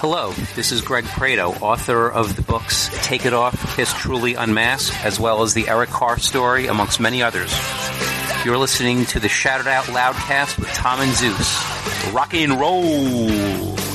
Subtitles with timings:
[0.00, 5.02] Hello, this is Greg Prato, author of the books Take It Off, Kiss Truly Unmasked,
[5.02, 7.50] as well as the Eric Carr story, amongst many others.
[8.44, 12.12] You're listening to the Shout It Out Loudcast with Tom and Zeus.
[12.12, 13.85] Rock and roll!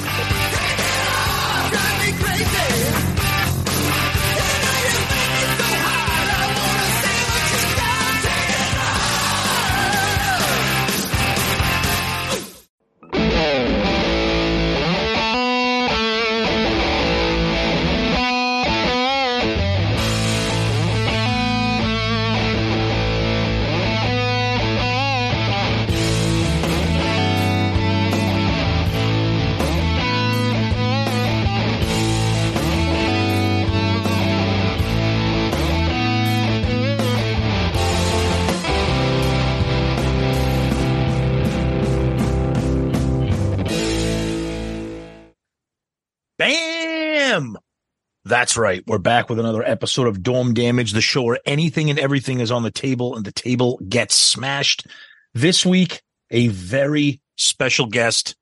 [48.31, 48.81] That's right.
[48.87, 52.49] We're back with another episode of Dorm Damage, the show where anything and everything is
[52.49, 54.87] on the table and the table gets smashed.
[55.33, 58.37] This week, a very special guest,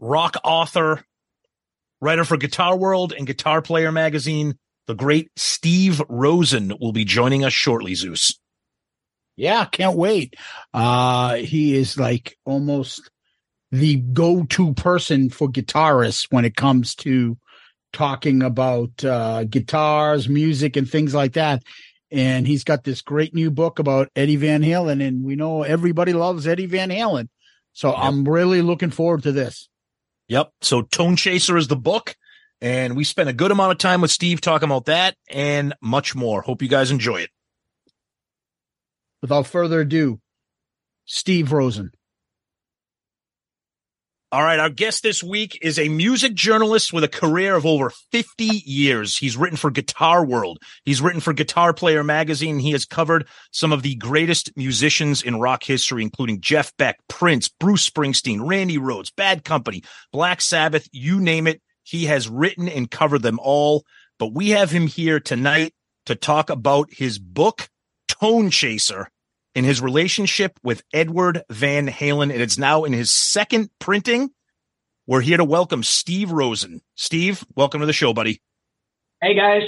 [0.00, 1.04] rock author,
[2.00, 7.44] writer for Guitar World and Guitar Player magazine, the great Steve Rosen will be joining
[7.44, 8.36] us shortly, Zeus.
[9.36, 10.34] Yeah, can't wait.
[10.74, 13.12] Uh, he is like almost
[13.70, 17.38] the go-to person for guitarists when it comes to
[17.92, 21.62] talking about uh, guitars, music, and things like that.
[22.10, 26.12] And he's got this great new book about Eddie Van Halen, and we know everybody
[26.12, 27.28] loves Eddie Van Halen.
[27.72, 27.98] So Yep.
[27.98, 29.68] I'm really looking forward to this.
[30.28, 30.52] Yep.
[30.60, 32.14] So Tonechaser is the book.
[32.60, 36.14] And we spent a good amount of time with Steve talking about that and much
[36.14, 36.42] more.
[36.42, 37.30] Hope you guys enjoy it.
[39.20, 40.20] Without further ado,
[41.04, 41.90] Steve Rosen.
[44.32, 44.58] All right.
[44.58, 49.18] Our guest this week is a music journalist with a career of over 50 years.
[49.18, 50.58] He's written for Guitar World.
[50.86, 52.58] He's written for Guitar Player magazine.
[52.58, 57.50] He has covered some of the greatest musicians in rock history, including Jeff Beck, Prince,
[57.50, 59.82] Bruce Springsteen, Randy Rhoads, Bad Company,
[60.12, 61.60] Black Sabbath, you name it.
[61.82, 63.84] He has written and covered them all.
[64.18, 65.74] But we have him here tonight
[66.06, 67.68] to talk about his book,
[68.08, 69.08] Tonechaser,
[69.54, 72.32] and his relationship with Edward Van Halen.
[72.32, 74.30] And it's now in his second printing.
[75.06, 76.80] We're here to welcome Steve Rosen.
[76.94, 78.40] Steve, welcome to the show, buddy.
[79.20, 79.62] Hey guys,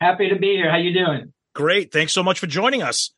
[0.00, 0.70] happy to be here.
[0.70, 1.32] How you doing?
[1.54, 1.92] Great.
[1.92, 3.12] Thanks so much for joining us.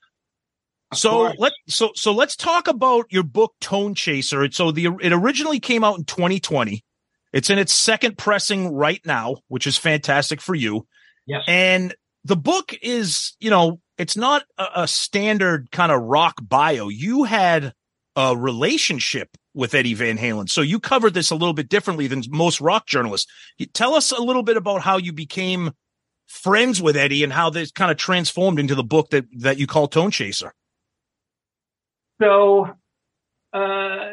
[0.93, 1.35] Of so course.
[1.39, 4.53] let so so let's talk about your book Tonechaser.
[4.55, 6.85] So the it originally came out in 2020.
[7.33, 10.87] It's in its second pressing right now, which is fantastic for you.
[11.27, 11.43] Yes.
[11.49, 11.95] And
[12.25, 16.89] the book is, you know, it's not a, a standard kind of rock bio.
[16.89, 17.73] You had
[18.15, 20.49] a relationship with Eddie Van Halen.
[20.51, 23.31] So you covered this a little bit differently than most rock journalists.
[23.73, 25.73] Tell us a little bit about how you became
[26.27, 29.67] friends with Eddie and how this kind of transformed into the book that that you
[29.67, 30.51] call Tonechaser.
[32.21, 32.69] So,
[33.53, 34.13] uh,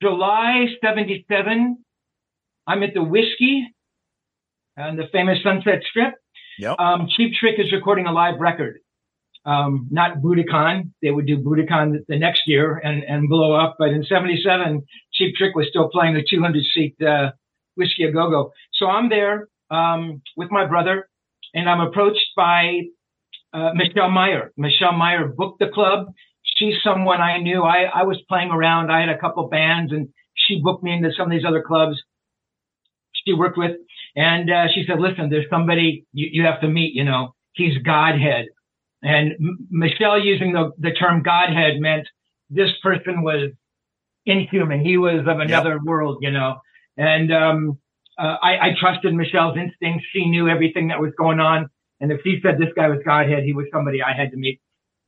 [0.00, 1.78] July 77,
[2.66, 3.66] I'm at the Whisky
[4.76, 6.14] on the famous Sunset Strip.
[6.58, 6.78] Yep.
[6.78, 8.78] Um, Cheap Trick is recording a live record.
[9.44, 10.90] Um, not Budokan.
[11.02, 13.76] They would do Budokan the next year and, and blow up.
[13.78, 14.82] But in 77,
[15.12, 17.30] Cheap Trick was still playing the 200 seat, uh,
[17.76, 18.52] Whisky a Go-Go.
[18.72, 21.08] So I'm there, um, with my brother
[21.54, 22.82] and I'm approached by,
[23.52, 24.52] uh, Michelle Meyer.
[24.56, 26.08] Michelle Meyer booked the club.
[26.42, 27.62] She's someone I knew.
[27.62, 28.90] I, I was playing around.
[28.90, 32.02] I had a couple bands and she booked me into some of these other clubs
[33.26, 33.72] she worked with.
[34.16, 37.76] And, uh, she said, listen, there's somebody you, you have to meet, you know, he's
[37.82, 38.46] Godhead.
[39.02, 42.08] And M- Michelle using the, the term Godhead meant
[42.48, 43.50] this person was
[44.24, 44.80] inhuman.
[44.84, 45.82] He was of another yep.
[45.84, 46.56] world, you know.
[46.96, 47.78] And um,
[48.18, 50.06] uh, I, I trusted Michelle's instincts.
[50.12, 51.68] She knew everything that was going on.
[52.00, 54.60] And if she said this guy was Godhead, he was somebody I had to meet.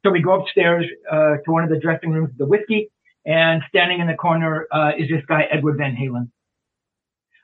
[0.04, 2.90] So we go upstairs uh, to one of the dressing rooms of the whiskey,
[3.26, 6.30] and standing in the corner uh, is this guy Edward Van Halen.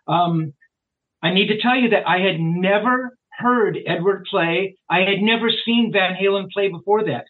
[0.07, 0.55] Um,
[1.25, 4.77] I need to tell you that I had never heard Edward play.
[4.91, 7.25] I had never seen Van Halen play before that.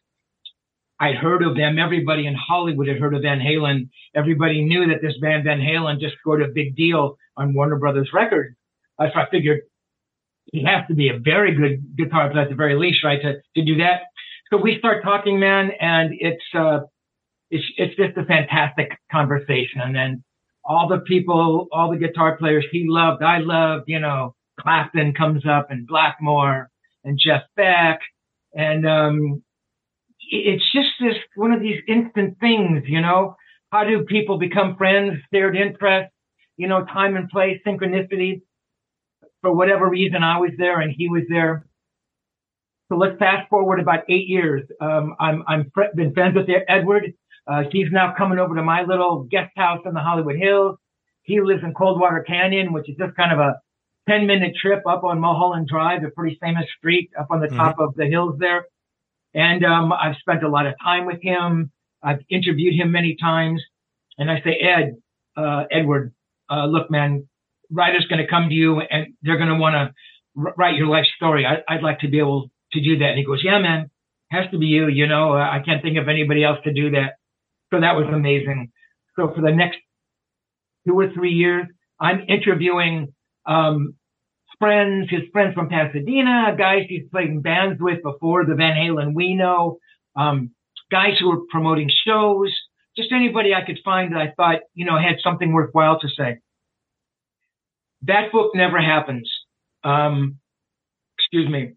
[0.99, 1.79] I'd heard of them.
[1.79, 3.89] Everybody in Hollywood had heard of Van Halen.
[4.15, 8.11] Everybody knew that this band Van Halen just scored a big deal on Warner Brothers
[8.13, 8.57] Records.
[8.99, 9.61] So I figured
[10.53, 13.21] he has to be a very good guitar player at the very least, right?
[13.23, 14.03] To, to do that.
[14.51, 16.81] So we start talking, man, and it's, uh,
[17.51, 19.81] it's, it's just a fantastic conversation.
[19.83, 20.25] And then
[20.65, 25.45] all the people, all the guitar players he loved, I loved, you know, Clapton comes
[25.47, 26.71] up and Blackmore
[27.05, 28.01] and Jeff Beck.
[28.55, 29.43] And, um,
[30.31, 33.37] it's just this one of these instant things, you know.
[33.71, 35.19] How do people become friends?
[35.33, 36.13] Shared interests,
[36.57, 38.43] you know, time and place, synchronicity.
[39.43, 41.67] For whatever reason, I was there and he was there.
[42.89, 44.63] So let's fast forward about eight years.
[44.81, 47.13] Um, I'm I'm been friends with Edward.
[47.47, 50.77] Uh, he's now coming over to my little guest house in the Hollywood Hills.
[51.23, 53.57] He lives in Coldwater Canyon, which is just kind of a
[54.09, 57.57] 10 minute trip up on Mulholland Drive, a pretty famous street up on the mm-hmm.
[57.57, 58.67] top of the hills there.
[59.35, 61.73] And um, I've spent a lot of time with him.
[62.03, 63.63] I've interviewed him many times.
[64.19, 64.97] And I say, Ed,
[65.37, 66.15] uh, Edward,
[66.51, 67.27] uh, look, man,
[67.71, 69.95] writer's going to come to you and they're going to want to
[70.41, 71.45] r- write your life story.
[71.47, 73.11] I- would like to be able to do that.
[73.11, 73.91] And he goes, yeah, man,
[74.31, 74.89] has to be you.
[74.89, 77.15] You know, I can't think of anybody else to do that.
[77.75, 78.71] So that was amazing.
[79.17, 79.79] So for the next
[80.87, 81.67] two or three years,
[81.99, 83.13] I'm interviewing
[83.47, 83.95] um,
[84.61, 89.15] friends, his friends from Pasadena, guys he's played in bands with before, the Van Halen
[89.15, 89.79] we know,
[90.15, 90.51] um,
[90.89, 92.55] guys who were promoting shows,
[92.97, 96.39] just anybody I could find that I thought, you know, had something worthwhile to say.
[98.03, 99.29] That book never happens.
[99.83, 100.39] Um,
[101.19, 101.73] excuse me.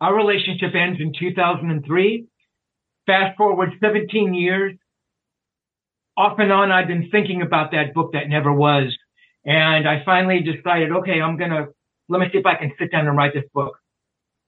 [0.00, 2.27] Our relationship ends in 2003.
[3.08, 4.74] Fast forward 17 years.
[6.18, 8.94] Off and on, I've been thinking about that book that never was.
[9.46, 11.68] And I finally decided, okay, I'm going to,
[12.10, 13.78] let me see if I can sit down and write this book.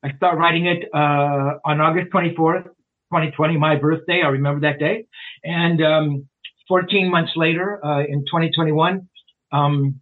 [0.04, 4.20] I start writing it, uh, on August 24th, 2020, my birthday.
[4.22, 5.06] I remember that day.
[5.42, 6.28] And, um,
[6.68, 9.08] 14 months later, uh, in 2021,
[9.52, 10.00] um,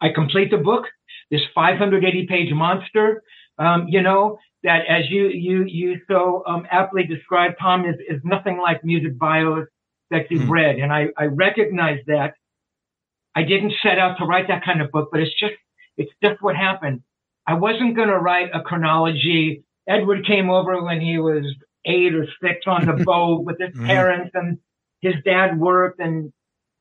[0.00, 0.86] I complete the book,
[1.30, 3.22] this 580 page monster,
[3.58, 8.20] um, you know, that as you, you, you so, um, aptly described, Tom, is, is
[8.24, 9.66] nothing like music bios
[10.10, 10.52] that you've mm-hmm.
[10.52, 10.76] read.
[10.76, 12.34] And I, I recognize that
[13.34, 15.54] I didn't set out to write that kind of book, but it's just,
[15.96, 17.02] it's just what happened.
[17.46, 19.64] I wasn't going to write a chronology.
[19.88, 21.44] Edward came over when he was
[21.84, 23.86] eight or six on the boat with his mm-hmm.
[23.86, 24.58] parents and
[25.00, 25.98] his dad worked.
[25.98, 26.32] And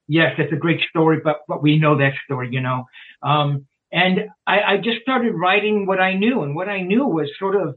[0.08, 2.86] yes, it's a great story, but, but we know that story, you know.
[3.24, 6.44] Um, and I, I just started writing what I knew.
[6.44, 7.76] And what I knew was sort of,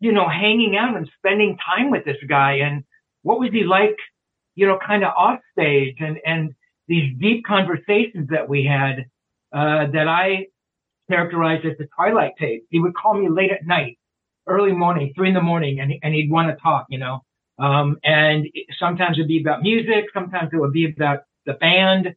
[0.00, 2.60] you know, hanging out and spending time with this guy.
[2.62, 2.84] And
[3.22, 3.96] what was he like,
[4.54, 6.54] you know, kind of off stage and, and,
[6.88, 9.04] these deep conversations that we had
[9.52, 10.46] uh, that I
[11.10, 12.64] characterized as the twilight tape.
[12.70, 13.98] He would call me late at night,
[14.46, 17.22] early morning, three in the morning, and, and he'd want to talk, you know.
[17.58, 18.46] Um, and
[18.78, 22.14] sometimes it'd be about music, sometimes it would be about the band,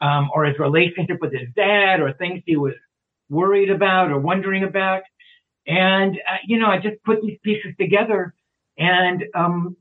[0.00, 2.74] um, or his relationship with his dad, or things he was
[3.28, 5.02] worried about or wondering about.
[5.66, 8.34] And uh, you know, I just put these pieces together,
[8.78, 9.76] and um,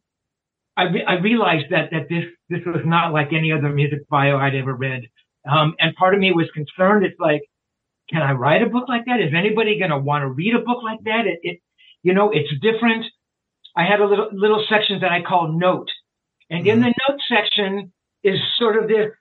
[0.78, 4.38] I, re- I realized that that this this was not like any other music bio
[4.38, 5.04] I'd ever read.
[5.50, 7.06] Um, and part of me was concerned.
[7.06, 7.42] It's like,
[8.10, 9.20] can I write a book like that?
[9.20, 11.26] Is anybody going to want to read a book like that?
[11.26, 11.60] It, it,
[12.04, 13.06] you know, it's different.
[13.76, 15.90] I had a little little section that I call note,
[16.50, 16.70] and mm-hmm.
[16.70, 19.12] in the note section is sort of this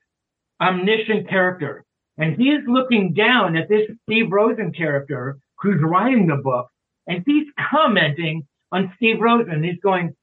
[0.60, 1.84] omniscient character,
[2.16, 6.68] and he is looking down at this Steve Rosen character who's writing the book,
[7.06, 9.62] and he's commenting on Steve Rosen.
[9.62, 10.14] He's going,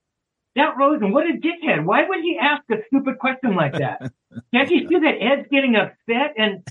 [0.56, 1.84] that Rosen, what a dickhead.
[1.84, 4.12] Why would he ask a stupid question like that?
[4.54, 6.34] Can't you see that Ed's getting upset?
[6.38, 6.66] And,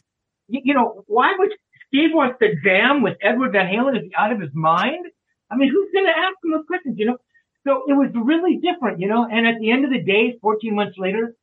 [0.48, 1.50] you know, why would
[1.88, 3.96] Steve wants to jam with Edward Van Halen?
[3.96, 5.06] Is he out of his mind?
[5.50, 7.18] I mean, who's going to ask him those questions, you know?
[7.66, 9.28] So it was really different, you know?
[9.30, 11.34] And at the end of the day, 14 months later,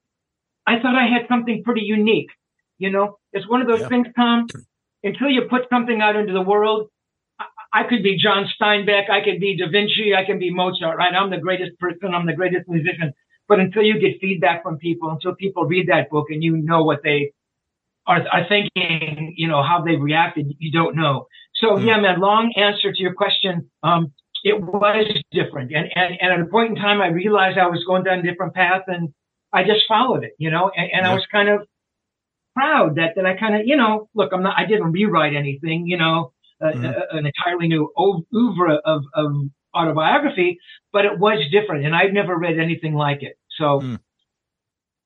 [0.67, 2.29] I thought I had something pretty unique.
[2.77, 3.89] You know, it's one of those yeah.
[3.89, 4.47] things, Tom,
[5.03, 6.89] until you put something out into the world,
[7.73, 11.13] I could be John Steinbeck, I could be Da Vinci, I can be Mozart, right?
[11.13, 13.13] I'm the greatest person, I'm the greatest musician.
[13.47, 16.83] But until you get feedback from people, until people read that book and you know
[16.83, 17.31] what they
[18.07, 21.27] are, are thinking, you know, how they've reacted, you don't know.
[21.55, 21.85] So mm.
[21.85, 23.69] yeah, man, long answer to your question.
[23.83, 24.13] Um,
[24.43, 25.71] it was different.
[25.73, 28.23] And, and, and at a point in time, I realized I was going down a
[28.23, 29.13] different path and
[29.53, 31.11] I just followed it, you know, and, and yeah.
[31.11, 31.67] I was kind of
[32.55, 35.87] proud that, that I kind of, you know, look, I'm not, I didn't rewrite anything,
[35.87, 36.85] you know, uh, mm-hmm.
[36.85, 37.91] a, an entirely new
[38.33, 39.33] oeuvre of, of
[39.75, 40.59] autobiography,
[40.91, 43.37] but it was different and I've never read anything like it.
[43.57, 43.99] So mm.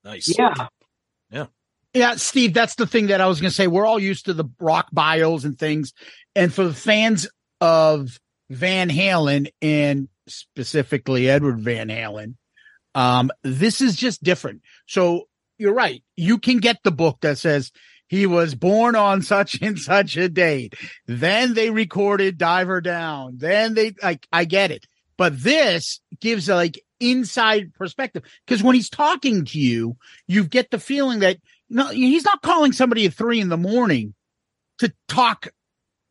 [0.04, 0.36] nice.
[0.38, 0.54] Yeah.
[1.30, 1.46] Yeah.
[1.94, 3.68] Yeah, Steve, that's the thing that I was going to say.
[3.68, 5.94] We're all used to the rock bios and things.
[6.34, 7.26] And for the fans
[7.62, 12.34] of Van Halen and specifically Edward Van Halen,
[12.96, 14.62] um, this is just different.
[14.86, 16.02] So you're right.
[16.16, 17.70] You can get the book that says
[18.08, 20.74] he was born on such and such a date.
[21.06, 23.34] Then they recorded Diver Down.
[23.36, 24.86] Then they like, I get it.
[25.18, 30.70] But this gives a like inside perspective because when he's talking to you, you get
[30.70, 31.36] the feeling that
[31.68, 34.14] no, he's not calling somebody at three in the morning
[34.78, 35.48] to talk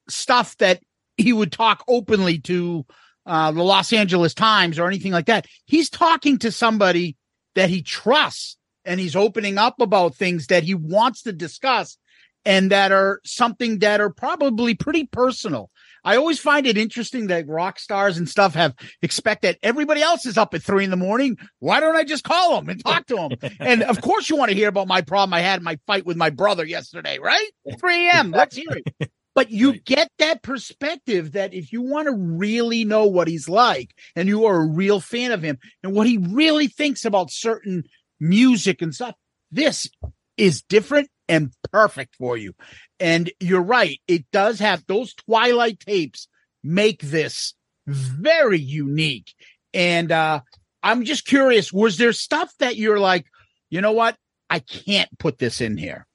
[0.07, 0.81] stuff that
[1.17, 2.85] he would talk openly to
[3.25, 5.47] uh, the Los Angeles Times or anything like that.
[5.65, 7.17] He's talking to somebody
[7.55, 11.97] that he trusts and he's opening up about things that he wants to discuss
[12.45, 15.71] and that are something that are probably pretty personal.
[16.03, 20.27] I always find it interesting that rock stars and stuff have expect that everybody else
[20.27, 21.37] is up at three in the morning.
[21.57, 23.51] Why don't I just call them and talk to them?
[23.59, 26.05] and of course, you want to hear about my problem I had in my fight
[26.05, 27.49] with my brother yesterday, right?
[27.79, 28.29] 3 a.m.
[28.29, 29.11] Let's hear it.
[29.35, 29.85] But you right.
[29.85, 34.45] get that perspective that if you want to really know what he's like and you
[34.45, 37.83] are a real fan of him and what he really thinks about certain
[38.19, 39.13] music and stuff,
[39.51, 39.89] this
[40.37, 42.53] is different and perfect for you.
[42.99, 43.99] And you're right.
[44.07, 46.27] It does have those Twilight tapes
[46.63, 47.53] make this
[47.85, 49.33] very unique.
[49.73, 50.39] And, uh,
[50.81, 53.25] I'm just curious, was there stuff that you're like,
[53.69, 54.15] you know what?
[54.49, 56.05] I can't put this in here.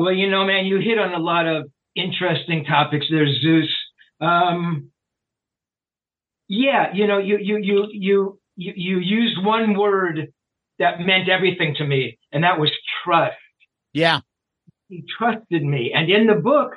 [0.00, 3.04] Well, you know, man, you hit on a lot of interesting topics.
[3.10, 3.68] There's Zeus.
[4.18, 4.92] Um,
[6.48, 10.32] yeah, you know, you, you, you, you, you, you used one word
[10.78, 12.70] that meant everything to me, and that was
[13.04, 13.36] trust.
[13.92, 14.20] Yeah.
[14.88, 15.92] He trusted me.
[15.94, 16.76] And in the book,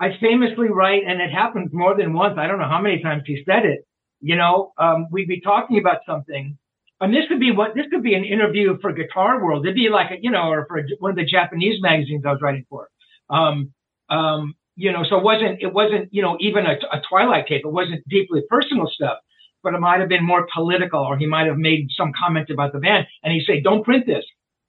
[0.00, 2.38] I famously write, and it happens more than once.
[2.38, 3.80] I don't know how many times he said it.
[4.22, 6.56] You know, um, we'd be talking about something,
[7.02, 9.66] and this could be what this could be an interview for Guitar World.
[9.66, 12.40] It'd be like a, you know, or for one of the Japanese magazines I was
[12.40, 12.88] writing for.
[13.28, 13.72] Um,
[14.08, 17.62] um, you know, so it wasn't it wasn't you know even a, a Twilight tape.
[17.64, 19.18] It wasn't deeply personal stuff,
[19.62, 22.72] but it might have been more political, or he might have made some comment about
[22.72, 24.24] the band, and he'd say, "Don't print this,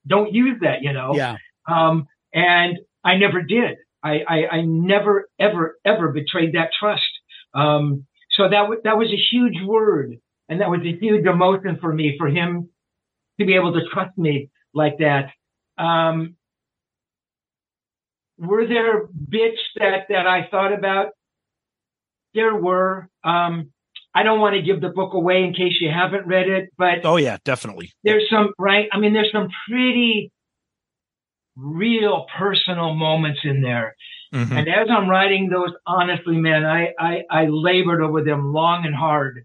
[0.06, 1.14] don't use that," you know.
[1.14, 1.36] Yeah.
[1.66, 3.78] Um, and I never did.
[4.02, 7.02] I, I, I never, ever, ever betrayed that trust.
[7.54, 10.16] Um, so that w- that was a huge word,
[10.48, 12.68] and that was a huge emotion for me, for him
[13.38, 15.30] to be able to trust me like that.
[15.82, 16.36] Um,
[18.38, 21.08] were there bits that that I thought about?
[22.34, 23.08] There were.
[23.22, 23.70] Um,
[24.16, 27.04] I don't want to give the book away in case you haven't read it, but
[27.04, 27.92] oh yeah, definitely.
[28.04, 28.88] There's some right.
[28.92, 30.30] I mean, there's some pretty
[31.56, 33.96] real personal moments in there.
[34.32, 34.56] Mm-hmm.
[34.56, 38.94] And as I'm writing those, honestly, man, I, I, I labored over them long and
[38.94, 39.44] hard.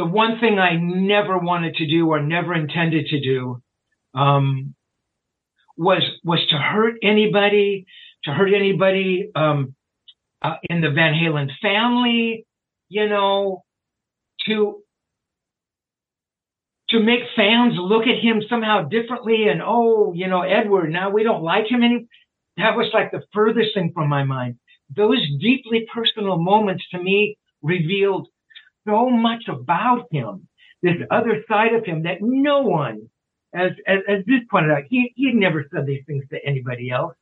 [0.00, 3.60] The one thing I never wanted to do or never intended to do
[4.14, 4.74] um,
[5.76, 7.84] was was to hurt anybody,
[8.24, 9.74] to hurt anybody um,
[10.40, 12.46] uh, in the Van Halen family,
[12.88, 13.62] you know,
[14.46, 14.82] to
[16.88, 21.24] to make fans look at him somehow differently and oh, you know, Edward, now we
[21.24, 22.06] don't like him any.
[22.56, 24.56] That was like the furthest thing from my mind.
[24.96, 28.28] Those deeply personal moments to me revealed
[28.90, 30.48] so much about him,
[30.82, 33.08] this other side of him that no one
[33.54, 36.90] as, as, as this pointed out, he, he had never said these things to anybody
[36.90, 37.14] else.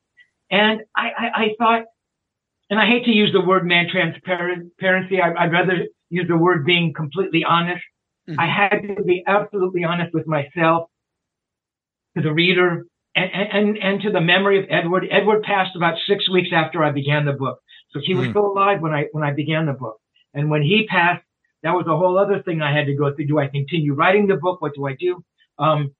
[0.50, 1.84] And I, I, I thought,
[2.70, 5.20] and I hate to use the word man transparency.
[5.20, 7.82] I, would rather use the word being completely honest.
[8.28, 8.40] Mm-hmm.
[8.40, 10.88] I had to be absolutely honest with myself,
[12.16, 12.84] to the reader,
[13.14, 15.06] and, and, and to the memory of Edward.
[15.10, 17.60] Edward passed about six weeks after I began the book.
[17.90, 18.32] So he was mm-hmm.
[18.32, 19.98] still alive when I, when I began the book.
[20.34, 21.24] And when he passed,
[21.62, 23.26] that was a whole other thing I had to go through.
[23.26, 24.60] Do I continue writing the book?
[24.60, 25.24] What do I do?
[25.58, 25.94] Um,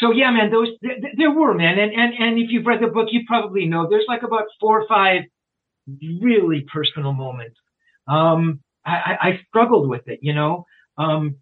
[0.00, 2.88] so yeah, man, those th- there were, man, and and and if you've read the
[2.88, 5.22] book, you probably know there's like about four or five
[6.20, 7.56] really personal moments.
[8.08, 10.64] Um, I, I struggled with it, you know.
[10.96, 11.36] Um,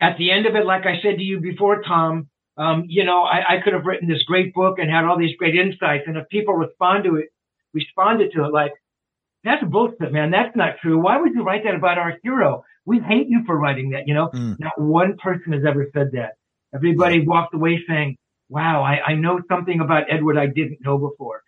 [0.00, 3.22] at the end of it, like I said to you before, Tom, um, you know,
[3.22, 6.16] I, I could have written this great book and had all these great insights, and
[6.16, 7.28] if people respond to it,
[7.72, 8.72] responded to it like,
[9.44, 10.30] that's bullshit, man.
[10.30, 10.98] That's not true.
[10.98, 12.64] Why would you write that about our hero?
[12.84, 14.28] We hate you for writing that, you know?
[14.34, 14.58] Mm.
[14.58, 16.32] Not one person has ever said that.
[16.74, 18.16] Everybody walked away saying,
[18.48, 21.42] wow, I, I know something about Edward I didn't know before.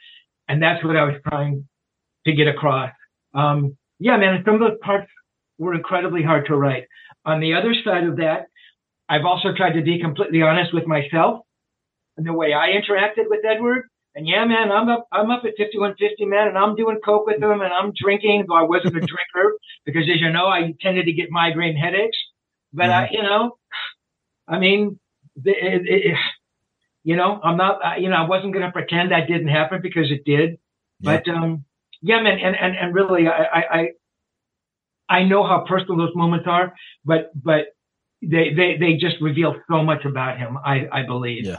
[0.48, 1.68] And that's what I was trying
[2.26, 2.90] to get across.
[3.35, 5.09] Um, yeah, man, some of those parts
[5.59, 6.85] were incredibly hard to write.
[7.24, 8.46] On the other side of that,
[9.09, 11.40] I've also tried to be completely honest with myself
[12.16, 13.85] and the way I interacted with Edward.
[14.14, 17.42] And yeah, man, I'm up, I'm up at 5150, man, and I'm doing coke with
[17.42, 21.07] him and I'm drinking, though I wasn't a drinker because as you know, I tended
[21.07, 22.18] to get migraine headaches.
[22.72, 23.05] But mm-hmm.
[23.05, 23.57] I, you know,
[24.46, 24.98] I mean,
[25.44, 26.16] it, it,
[27.05, 30.11] you know, I'm not, you know, I wasn't going to pretend that didn't happen because
[30.11, 30.59] it did.
[31.01, 31.20] Yeah.
[31.25, 31.64] But, um,
[32.03, 32.38] yeah, man.
[32.38, 33.88] And, and, and really, I, I,
[35.09, 37.66] I know how personal those moments are, but, but
[38.22, 40.59] they, they, they just reveal so much about him.
[40.59, 41.46] I, I believe.
[41.46, 41.59] Yeah.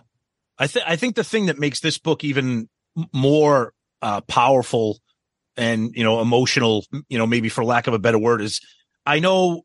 [0.57, 2.69] I think, I think the thing that makes this book even
[3.11, 4.99] more, uh, powerful
[5.57, 8.61] and, you know, emotional, you know, maybe for lack of a better word is
[9.05, 9.63] I know,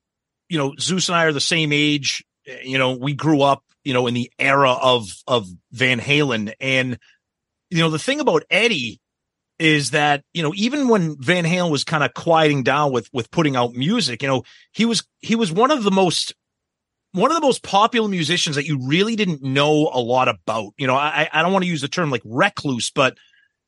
[0.48, 2.24] you know, Zeus and I are the same age.
[2.64, 6.52] You know, we grew up you know, in the era of of Van Halen.
[6.60, 6.98] And
[7.70, 9.00] you know, the thing about Eddie
[9.58, 13.30] is that you know even when Van Halen was kind of quieting down with with
[13.30, 16.34] putting out music, you know, he was he was one of the most
[17.12, 20.72] one of the most popular musicians that you really didn't know a lot about.
[20.76, 23.16] You know, I I don't want to use the term like recluse, but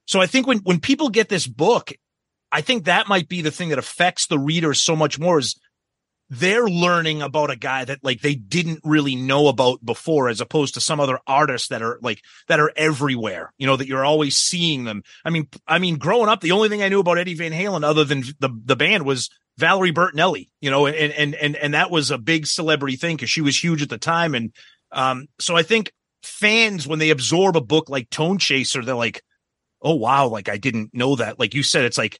[0.06, 1.92] so I think when when people get this book,
[2.52, 5.58] I think that might be the thing that affects the reader so much more is
[6.30, 10.74] they're learning about a guy that like they didn't really know about before as opposed
[10.74, 14.36] to some other artists that are like that are everywhere you know that you're always
[14.36, 17.34] seeing them i mean i mean growing up the only thing i knew about eddie
[17.34, 21.56] van halen other than the the band was valerie bertinelli you know and and and
[21.56, 24.52] and that was a big celebrity thing because she was huge at the time and
[24.92, 29.22] um so i think fans when they absorb a book like tone chaser they're like
[29.82, 32.18] oh wow like i didn't know that like you said it's like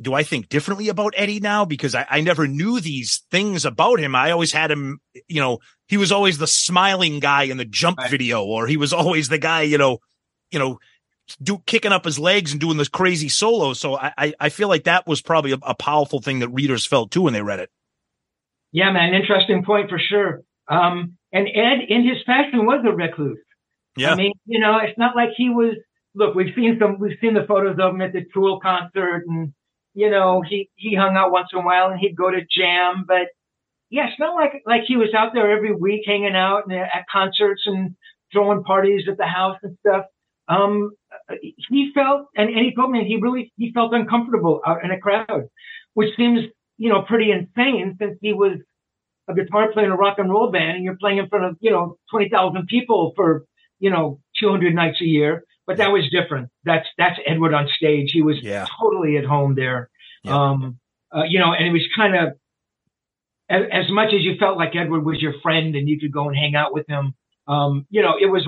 [0.00, 1.64] do I think differently about Eddie now?
[1.64, 4.14] Because I, I, never knew these things about him.
[4.14, 4.98] I always had him,
[5.28, 8.10] you know, he was always the smiling guy in the jump right.
[8.10, 9.98] video, or he was always the guy, you know,
[10.50, 10.78] you know,
[11.42, 13.72] do kicking up his legs and doing this crazy solo.
[13.72, 17.10] So I, I feel like that was probably a, a, powerful thing that readers felt
[17.10, 17.70] too when they read it.
[18.72, 20.40] Yeah, man, interesting point for sure.
[20.68, 23.38] Um, and Ed, in his fashion, was a recluse.
[23.96, 24.12] Yeah.
[24.12, 25.76] I mean, you know, it's not like he was.
[26.16, 29.52] Look, we've seen some, we've seen the photos of him at the Tool concert and
[29.94, 33.04] you know, he, he hung out once in a while and he'd go to jam,
[33.06, 33.28] but
[33.90, 37.04] yeah, it's not like like he was out there every week hanging out and at
[37.10, 37.94] concerts and
[38.32, 40.06] throwing parties at the house and stuff.
[40.48, 40.90] Um,
[41.70, 44.98] he felt, and, and he told me he really he felt uncomfortable out in a
[44.98, 45.44] crowd,
[45.94, 46.40] which seems
[46.76, 48.58] you know pretty insane since he was
[49.28, 51.56] a guitar player in a rock and roll band and you're playing in front of
[51.60, 53.44] you know twenty thousand people for
[53.78, 55.44] you know two hundred nights a year.
[55.66, 56.50] But that was different.
[56.64, 58.10] That's that's Edward on stage.
[58.12, 58.66] He was Yeah.
[58.78, 59.88] totally at home there.
[60.22, 60.36] Yeah.
[60.50, 60.78] Um,
[61.14, 62.34] uh, you know, and it was kind of
[63.48, 66.28] as, as much as you felt like Edward was your friend and you could go
[66.28, 67.14] and hang out with him.
[67.46, 68.46] Um, you know, it was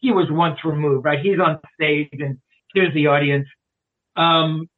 [0.00, 1.20] he was once removed, right?
[1.20, 2.38] He's on stage and
[2.74, 3.46] here's the audience.
[4.16, 4.68] Um,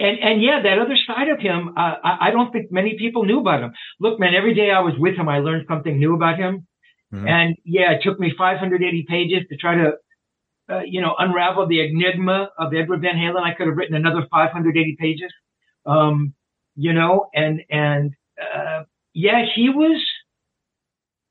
[0.00, 3.24] and and yeah, that other side of him, uh, I, I don't think many people
[3.24, 3.72] knew about him.
[4.00, 6.66] Look, man, every day I was with him, I learned something new about him.
[7.12, 7.28] Mhm.
[7.28, 9.92] And yeah, it took me 580 pages to try to,
[10.68, 13.42] uh, you know, unravel the enigma of Edward Van Halen.
[13.42, 15.32] I could have written another 580 pages,
[15.86, 16.34] um,
[16.74, 20.02] you know, and and uh, yeah, he was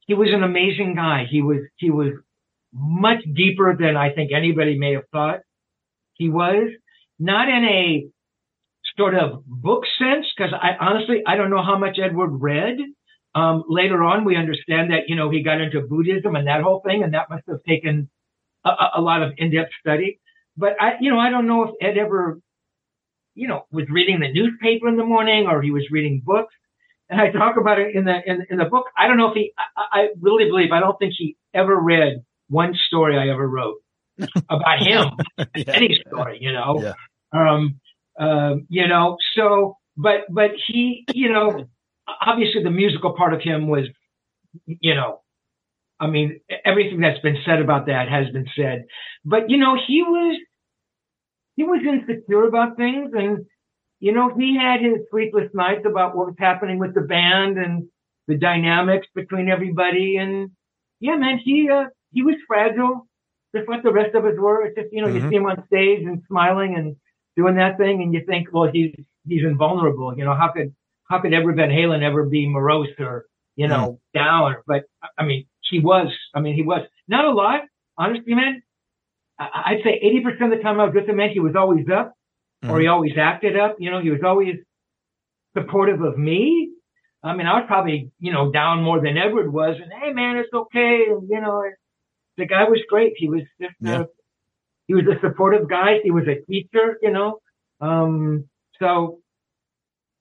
[0.08, 1.26] he was an amazing guy.
[1.30, 2.14] He was he was
[2.74, 5.42] much deeper than I think anybody may have thought
[6.16, 6.70] he was.
[7.20, 8.08] Not in a
[8.98, 12.78] sort of book sense, because I honestly I don't know how much Edward read.
[13.36, 16.82] Um, later on, we understand that you know he got into Buddhism and that whole
[16.86, 18.10] thing, and that must have taken
[18.66, 20.20] a, a- lot of in-depth study.
[20.58, 22.40] But I, you know, I don't know if Ed ever,
[23.36, 26.54] you know, was reading the newspaper in the morning or he was reading books.
[27.10, 28.86] And I talk about it in the in, in the book.
[28.98, 29.54] I don't know if he.
[29.78, 33.78] I, I really believe I don't think he ever read one story I ever wrote
[34.50, 35.06] about him.
[35.56, 35.74] Yeah.
[35.74, 36.80] Any story, you know.
[36.82, 36.94] Yeah.
[37.34, 37.80] Um,
[38.20, 41.66] um, you know, so, but, but he, you know,
[42.08, 43.88] obviously the musical part of him was,
[44.66, 45.22] you know,
[46.00, 48.86] I mean, everything that's been said about that has been said,
[49.26, 50.40] but you know, he was,
[51.56, 53.46] he was insecure about things and,
[54.00, 57.88] you know, he had his sleepless nights about what was happening with the band and
[58.28, 60.18] the dynamics between everybody.
[60.18, 60.52] And
[61.00, 63.08] yeah, man, he, uh, he was fragile,
[63.56, 64.66] just like the rest of us were.
[64.66, 65.30] It's just, you know, you Mhm.
[65.30, 66.96] see him on stage and smiling and
[67.36, 68.94] doing that thing and you think, well, he's,
[69.28, 70.16] he's invulnerable.
[70.18, 70.74] You know, how could,
[71.10, 74.56] how could Edward Van Halen ever be morose or, you know, down?
[74.68, 74.84] But
[75.18, 77.62] I mean, he was, I mean, he was not a lot,
[77.98, 78.62] honestly, man.
[79.40, 81.90] I- I'd say 80% of the time I was with him, man, he was always
[81.90, 82.14] up
[82.70, 83.76] or he always acted up.
[83.80, 84.56] You know, he was always
[85.58, 86.70] supportive of me.
[87.24, 89.78] I mean, I was probably, you know, down more than Edward was.
[89.82, 91.06] And hey, man, it's okay.
[91.10, 91.64] And, you know,
[92.38, 93.14] the guy was great.
[93.16, 94.02] He was just, Yeah.
[94.02, 94.06] uh,
[94.88, 96.00] he was a supportive guy.
[96.04, 97.40] He was a teacher, you know.
[97.80, 99.20] Um, so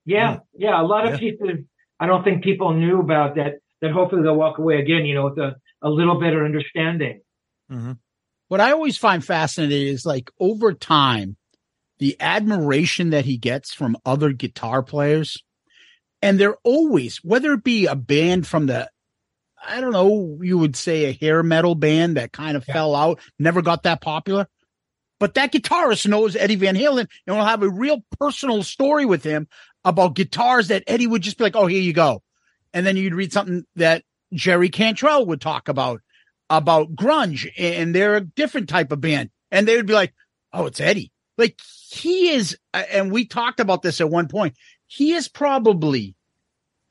[0.04, 1.18] yeah, yeah, a lot of Yeah.
[1.18, 1.64] pieces
[2.00, 5.26] I don't think people knew about that, that hopefully they'll walk away again, you know,
[5.26, 7.20] with a, a little better understanding.
[8.48, 11.36] What I always find fascinating is like over time,
[11.98, 15.36] the admiration that he gets from other guitar players.
[16.20, 18.90] And they're always, whether it be a band from the,
[19.66, 23.20] I don't know, you would say a hair metal band that kind of fell out,
[23.38, 24.48] never got that popular.
[25.20, 29.22] But that guitarist knows Eddie Van Halen and will have a real personal story with
[29.22, 29.46] him
[29.84, 32.22] about guitars that Eddie would just be like, oh, here you go.
[32.74, 36.00] And then you'd read something that Jerry Cantrell would talk about,
[36.50, 39.30] about grunge, and they're a different type of band.
[39.50, 40.12] And they would be like,
[40.52, 41.12] oh, it's Eddie.
[41.38, 44.56] Like he is, and we talked about this at one point.
[44.86, 46.14] He is probably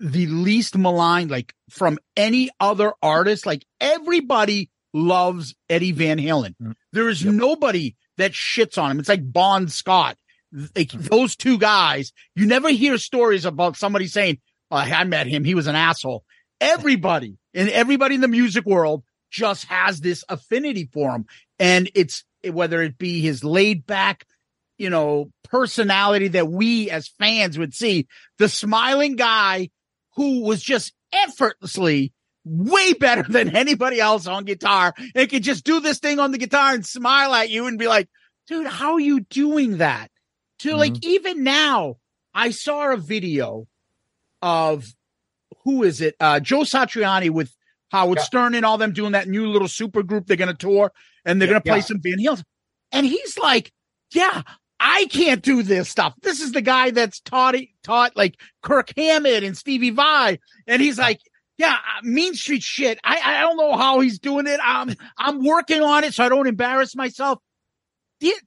[0.02, 3.46] the least maligned, like from any other artist.
[3.46, 6.56] Like everybody loves Eddie Van Halen.
[6.62, 6.74] Mm.
[6.92, 9.00] There is nobody that shits on him.
[9.00, 10.18] It's like Bon Scott.
[10.52, 11.08] Like mm.
[11.08, 14.40] those two guys, you never hear stories about somebody saying,
[14.72, 15.44] oh, I met him.
[15.44, 16.26] He was an asshole.
[16.60, 21.26] Everybody and everybody in the music world just has this affinity for him.
[21.60, 24.26] And it's whether it be his laid back,
[24.80, 28.08] you know, personality that we as fans would see,
[28.40, 29.70] the smiling guy
[30.16, 35.80] who was just effortlessly way better than anybody else on guitar and could just do
[35.80, 38.10] this thing on the guitar and smile at you and be like,
[38.48, 40.10] dude, how are you doing that?
[40.60, 41.96] To like, even now,
[42.34, 43.68] I saw a video
[44.42, 44.86] of
[45.64, 46.16] who is it?
[46.20, 47.56] Uh, Joe Satriani with
[47.90, 50.28] Howard Stern and all them doing that new little super group.
[50.28, 50.92] They're going to tour
[51.26, 51.84] and they're going to play yeah.
[51.84, 52.44] some Van Halen.
[52.92, 53.72] And he's like,
[54.14, 54.42] yeah,
[54.84, 56.16] I can't do this stuff.
[56.24, 60.40] This is the guy that's taught, taught like Kirk Hammett and Stevie Vai.
[60.66, 61.20] And he's like,
[61.60, 63.00] yeah, uh, Mean Street shit.
[63.04, 64.60] I, I don't know how he's doing it.
[64.64, 67.38] I'm, I'm working on it so I don't embarrass myself.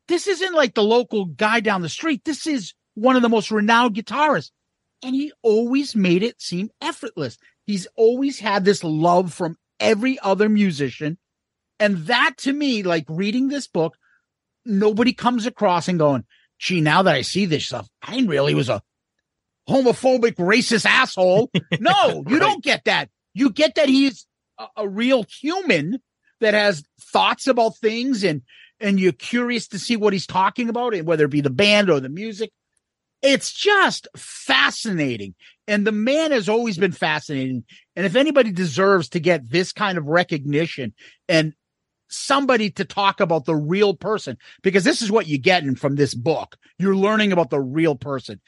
[0.09, 2.23] This isn't like the local guy down the street.
[2.25, 4.51] This is one of the most renowned guitarists.
[5.05, 7.39] And he always made it seem effortless.
[7.65, 11.19] He's always had this love from every other musician.
[11.79, 13.97] And that to me, like reading this book,
[14.65, 16.25] nobody comes across and going,
[16.59, 18.83] gee, now that I see this stuff, I really was a
[19.69, 21.51] homophobic, racist asshole.
[21.81, 23.11] No, you don't get that.
[23.35, 24.27] You get that he's
[24.59, 25.99] a, a real human
[26.41, 28.43] that has thoughts about things and
[28.81, 31.91] and you're curious to see what he's talking about, and whether it be the band
[31.91, 32.51] or the music.
[33.23, 35.35] It's just fascinating.
[35.67, 37.65] And the man has always been fascinating.
[37.97, 40.93] And if anybody deserves to get this kind of recognition
[41.29, 41.55] and
[42.09, 46.15] somebody to talk about the real person, because this is what you're getting from this
[46.15, 46.57] book.
[46.79, 48.41] You're learning about the real person.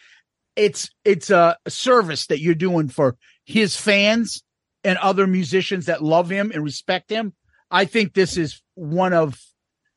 [0.54, 4.42] It's it's a service that you're doing for his fans
[4.84, 7.34] and other musicians that love him and respect him.
[7.70, 9.40] I think this is one of,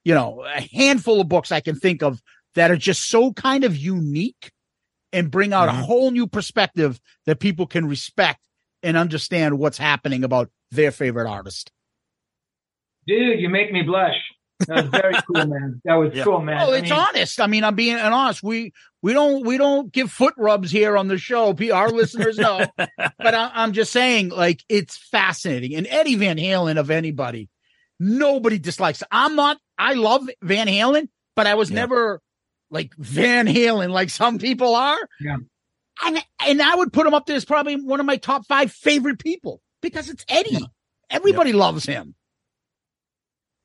[0.04, 2.22] you know, a handful of books I can think of
[2.56, 4.52] that are just so kind of unique
[5.14, 5.82] and bring out a mm-hmm.
[5.82, 8.40] whole new perspective that people can respect
[8.84, 11.72] and understand what's happening about their favorite artist.
[13.08, 14.16] Dude, you make me blush.
[14.68, 15.82] That was very cool, man.
[15.86, 16.24] That was Yeah.
[16.26, 16.58] cool, man.
[16.62, 17.40] Oh, I it's mean, honest.
[17.40, 18.44] I mean, I'm being honest.
[18.44, 21.54] We we don't we don't give foot rubs here on the show.
[21.54, 22.94] P- Our listeners know, but
[23.34, 25.76] I, I'm just saying, like, it's fascinating.
[25.76, 27.50] And Eddie Van Halen, of anybody,
[28.00, 29.02] nobody dislikes.
[29.12, 29.58] I'm not.
[29.78, 31.76] I love Van Halen, but I was Yeah.
[31.78, 32.22] never
[32.70, 35.00] like Van Halen, like some people are.
[35.22, 35.38] Yeah.
[36.06, 38.72] And and I would put him up there as probably one of my top five
[38.74, 40.66] favorite people because it's Eddie.
[41.10, 42.14] Everybody loves him.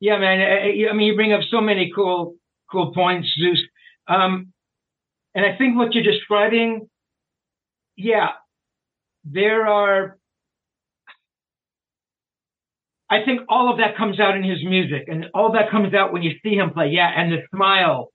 [0.01, 0.41] Yeah, man.
[0.41, 2.37] I, I mean, you bring up so many cool,
[2.71, 3.61] cool points, Zeus.
[4.09, 4.53] Um,
[5.35, 6.89] and I think what you're describing,
[7.97, 8.31] yeah,
[9.25, 10.19] there are.
[13.11, 16.13] I think all of that comes out in his music, and all that comes out
[16.13, 16.89] when you see him play.
[16.89, 18.11] Yeah, and the smile,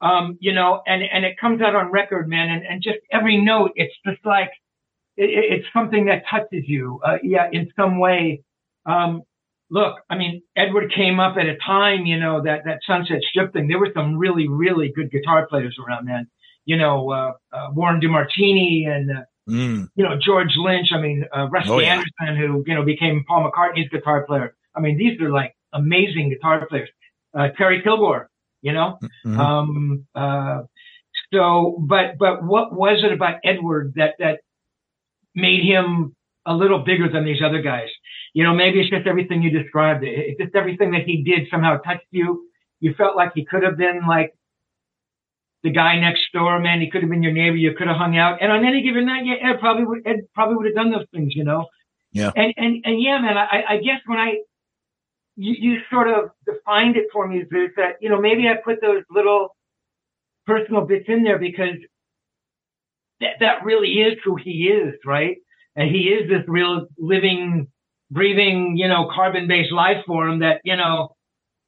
[0.00, 3.40] um, you know, and and it comes out on record, man, and and just every
[3.40, 4.50] note, it's just like
[5.16, 8.42] it, it- it's something that touches you, uh, yeah, in some way.
[8.86, 9.22] Um,
[9.70, 13.52] look, I mean, Edward came up at a time, you know, that, that Sunset Strip
[13.52, 13.68] thing.
[13.68, 16.28] There were some really, really good guitar players around then.
[16.64, 19.88] You know, uh, uh, Warren DeMartini and, uh, Mm.
[19.96, 20.88] you know, George Lynch.
[20.92, 21.94] I mean, uh, Rusty Oh, yeah.
[22.20, 24.54] Anderson, who, you know, became Paul McCartney's guitar player.
[24.76, 26.88] I mean, these are like amazing guitar players.
[27.34, 28.28] Uh, Terry Kilgore,
[28.62, 29.38] you know, Mhm.
[29.38, 30.62] um, uh,
[31.32, 34.40] so, but, but what was it about Edward that, that
[35.34, 36.14] made him
[36.46, 37.88] a little bigger than these other guys?
[38.32, 40.04] You know, maybe it's just everything you described.
[40.04, 42.46] It- It's just everything that he did somehow touched you.
[42.80, 44.32] You felt like he could have been like
[45.62, 46.80] the guy next door, man.
[46.80, 47.56] He could have been your neighbor.
[47.56, 48.38] You could have hung out.
[48.40, 51.06] And on any given night, yeah, Ed probably would, Ed probably would have done those
[51.12, 51.66] things, you know?
[52.12, 52.32] Yeah.
[52.34, 54.38] And, and, and yeah, man, I, I guess when I,
[55.36, 58.80] you, you sort of defined it for me is that, you know, maybe I put
[58.80, 59.54] those little
[60.46, 61.76] personal bits in there because
[63.20, 65.36] that, that really is who he is, right?
[65.76, 67.68] And he is this real living,
[68.10, 71.14] breathing, you know, carbon based life form that, you know,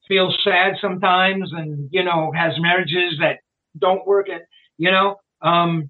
[0.07, 3.39] feels sad sometimes and, you know, has marriages that
[3.77, 4.41] don't work and,
[4.77, 5.89] you know, um,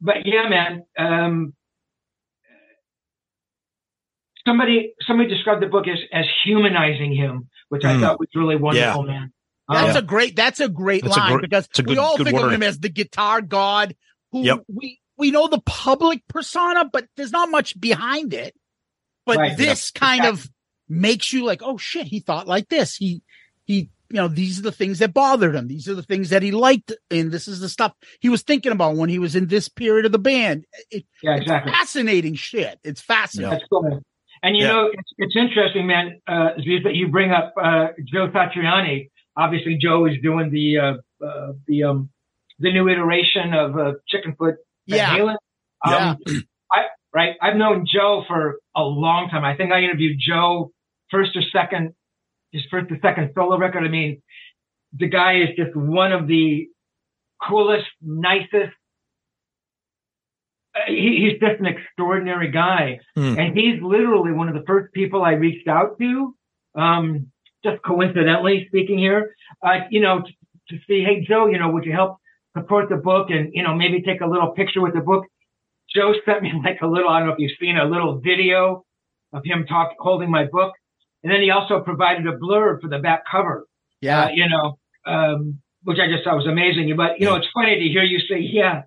[0.00, 1.54] but yeah, man, um,
[4.46, 8.00] somebody, somebody described the book as, as humanizing him, which I Mm.
[8.00, 9.32] thought was really wonderful, man.
[9.68, 10.36] That's Um, a great.
[10.36, 12.62] That's a great That's a line because it's a we all good think of him
[12.62, 13.94] as the guitar god.
[14.32, 14.64] Who Yep.
[14.68, 18.54] we we know the public persona, but there's not much behind it.
[19.36, 19.56] But Right.
[19.56, 20.00] this Yep.
[20.00, 20.48] kind of
[20.88, 22.96] makes you like, oh shit, he thought like this.
[22.96, 23.22] He
[23.64, 25.68] he, you know, these are the things that bothered him.
[25.68, 28.72] These are the things that he liked, and this is the stuff he was thinking
[28.72, 30.64] about when he was in this period of the band.
[30.90, 31.72] It, yeah, it's exactly.
[31.72, 32.78] fascinating shit.
[32.82, 33.52] It's fascinating.
[33.52, 34.02] That's cool.
[34.42, 34.72] And you Yeah.
[34.72, 39.10] know, it's, it's interesting, man, uh, Zeus, that you bring up uh, Joe Satriani.
[39.36, 42.10] Obviously, Joe is doing the uh, uh, the um,
[42.58, 44.56] the new iteration of uh, Chickenfoot
[44.88, 45.16] Van Yeah.
[45.16, 45.36] Halen.
[45.86, 46.18] Um,
[46.72, 47.36] I, right.
[47.40, 49.44] I've known Joe for a long time.
[49.44, 50.72] I think I interviewed Joe
[51.10, 51.94] first or second,
[52.52, 53.84] his first or second solo record.
[53.84, 54.22] I mean,
[54.92, 56.68] the guy is just one of the
[57.48, 58.74] coolest, nicest.
[60.74, 63.00] Uh, he, he's just an extraordinary guy.
[63.16, 63.38] Hmm.
[63.38, 66.34] And he's literally one of the first people I reached out to,
[66.76, 67.30] um,
[67.64, 70.32] just coincidentally speaking here, uh, you know, to,
[70.68, 72.18] to see, hey, Joe, you know, would you help
[72.56, 75.24] support the book and, you know, maybe take a little picture with the book?
[75.94, 78.84] Joe sent me like a little, I don't know if you've seen a little video
[79.32, 80.72] of him talk, holding my book.
[81.22, 83.66] And then he also provided a blurb for the back cover,
[84.00, 84.24] Yeah.
[84.24, 86.94] uh, you know, um, which I just thought was amazing.
[86.96, 88.82] But, you know, it's funny to hear you say, yeah,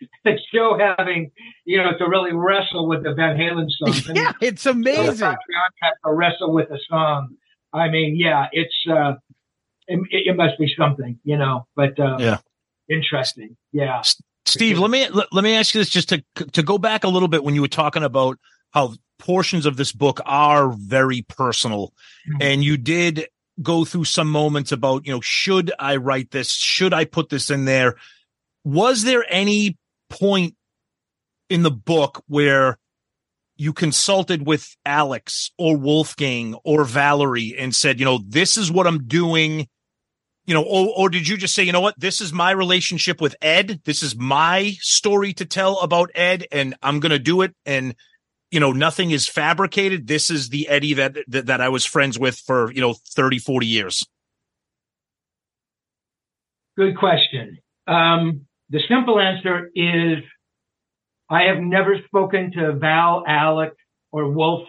[0.24, 1.30] that Joe having,
[1.64, 4.14] you know, to really wrestle with the Van Halen song.
[4.16, 5.26] yeah, it's amazing.
[5.26, 7.36] Has to wrestle with a song.
[7.72, 9.14] I mean, yeah, it's, uh,
[9.88, 12.38] it, it must be something, you know, but, uh, Yeah.
[12.88, 13.56] interesting.
[13.72, 14.02] Yeah.
[14.46, 17.08] Steve, let me let, let me ask you this just to to go back a
[17.08, 18.38] little bit when you were talking about
[18.72, 21.92] how portions of this book are very personal
[22.28, 22.38] Mhm.
[22.42, 23.26] and you did
[23.62, 26.50] go through some moments about, you know, should I write this?
[26.50, 27.94] Should I put this in there?
[28.64, 29.78] Was there any
[30.10, 30.56] point
[31.48, 32.78] in the book where
[33.56, 38.86] you consulted with Alex or Wolfgang or Valerie and said, you know, this is what
[38.88, 39.68] I'm doing,
[40.46, 43.20] you know, or, or did you just say, you know what, this is my relationship
[43.20, 43.80] with Ed.
[43.84, 47.54] This is my story to tell about Ed and I'm going to do it.
[47.64, 47.94] And,
[48.50, 50.06] you know, nothing is fabricated.
[50.06, 53.38] This is the Eddie that, that, that I was friends with for, you know, 30,
[53.38, 54.06] 40 years.
[56.76, 57.58] Good question.
[57.86, 60.18] Um, the simple answer is
[61.30, 63.76] I have never spoken to Val, Alex,
[64.12, 64.68] or Wolf.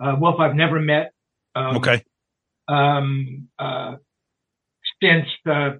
[0.00, 1.12] Uh, Wolf, I've never met.
[1.54, 2.02] Um, okay.
[2.66, 3.96] Um, uh,
[5.02, 5.78] since uh,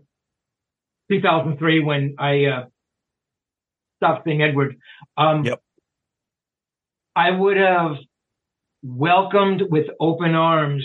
[1.11, 2.65] 2003, when I uh,
[3.99, 4.77] stopped seeing Edward.
[5.17, 5.61] Um, yep.
[7.17, 7.97] I would have
[8.83, 10.85] welcomed with open arms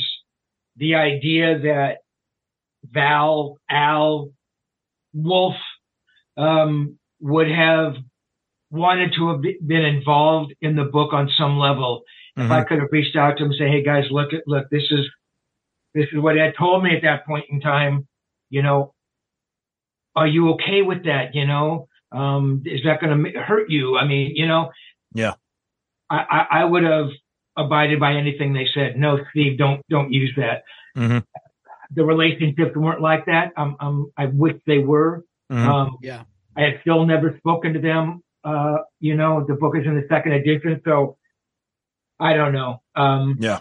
[0.77, 1.97] the idea that
[2.83, 4.29] Val, Al,
[5.13, 5.55] Wolf
[6.37, 7.95] um, would have
[8.71, 12.03] wanted to have been involved in the book on some level.
[12.37, 12.45] Mm-hmm.
[12.45, 14.69] If I could have reached out to him and say, "Hey guys, look at look,
[14.69, 15.05] this is
[15.93, 18.07] this is what Ed told me at that point in time.
[18.49, 18.93] You know,
[20.15, 21.35] are you okay with that?
[21.35, 23.97] You know, um, is that going to hurt you?
[23.97, 24.71] I mean, you know,
[25.13, 25.33] yeah,
[26.09, 27.09] I, I, I, would have
[27.57, 28.97] abided by anything they said.
[28.97, 30.63] No, Steve, don't don't use that.
[30.97, 31.19] Mm-hmm.
[31.95, 33.51] The relationships weren't like that.
[33.57, 35.23] Um, um, I wish they were.
[35.51, 35.69] Mm-hmm.
[35.69, 36.23] Um, yeah.
[36.55, 40.05] I had still never spoken to them uh, you know, the book is in the
[40.09, 41.17] second edition, so
[42.19, 42.81] I don't know.
[42.95, 43.59] Um, yeah,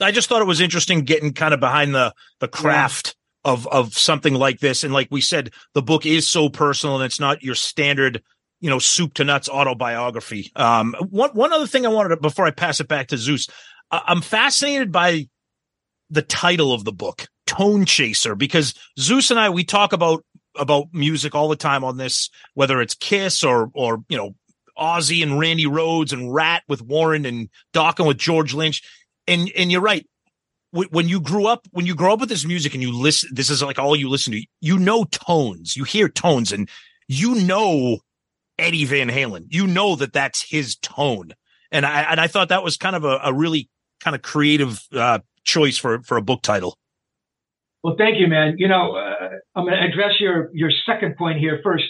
[0.00, 3.17] I just thought it was interesting getting kind of behind the the craft yeah.
[3.48, 7.04] Of of something like this, and like we said, the book is so personal, and
[7.04, 8.22] it's not your standard,
[8.60, 10.52] you know, soup to nuts autobiography.
[10.54, 13.48] Um, one one other thing I wanted to before I pass it back to Zeus,
[13.90, 15.28] I'm fascinated by
[16.10, 20.24] the title of the book, Tonechaser, because Zeus and I we talk about
[20.56, 24.34] about music all the time on this, whether it's Kiss or or you know
[24.78, 28.82] Ozzy and Randy Rhoads and Ratt with Warren and Dokken with George Lynch.
[29.26, 30.06] And and you're right.
[30.70, 33.48] When you grew up, when you grow up with this music and you listen, this
[33.48, 34.44] is like all you listen to.
[34.60, 36.68] You know tones, you hear tones, and
[37.06, 37.98] you know
[38.58, 39.46] Eddie Van Halen.
[39.48, 41.32] You know that that's his tone.
[41.72, 44.82] And I and I thought that was kind of a, a really kind of creative
[44.92, 46.76] uh, choice for for a book title.
[47.82, 48.56] Well, thank you, man.
[48.58, 51.84] You know, uh, I'm going to address your your second point here first.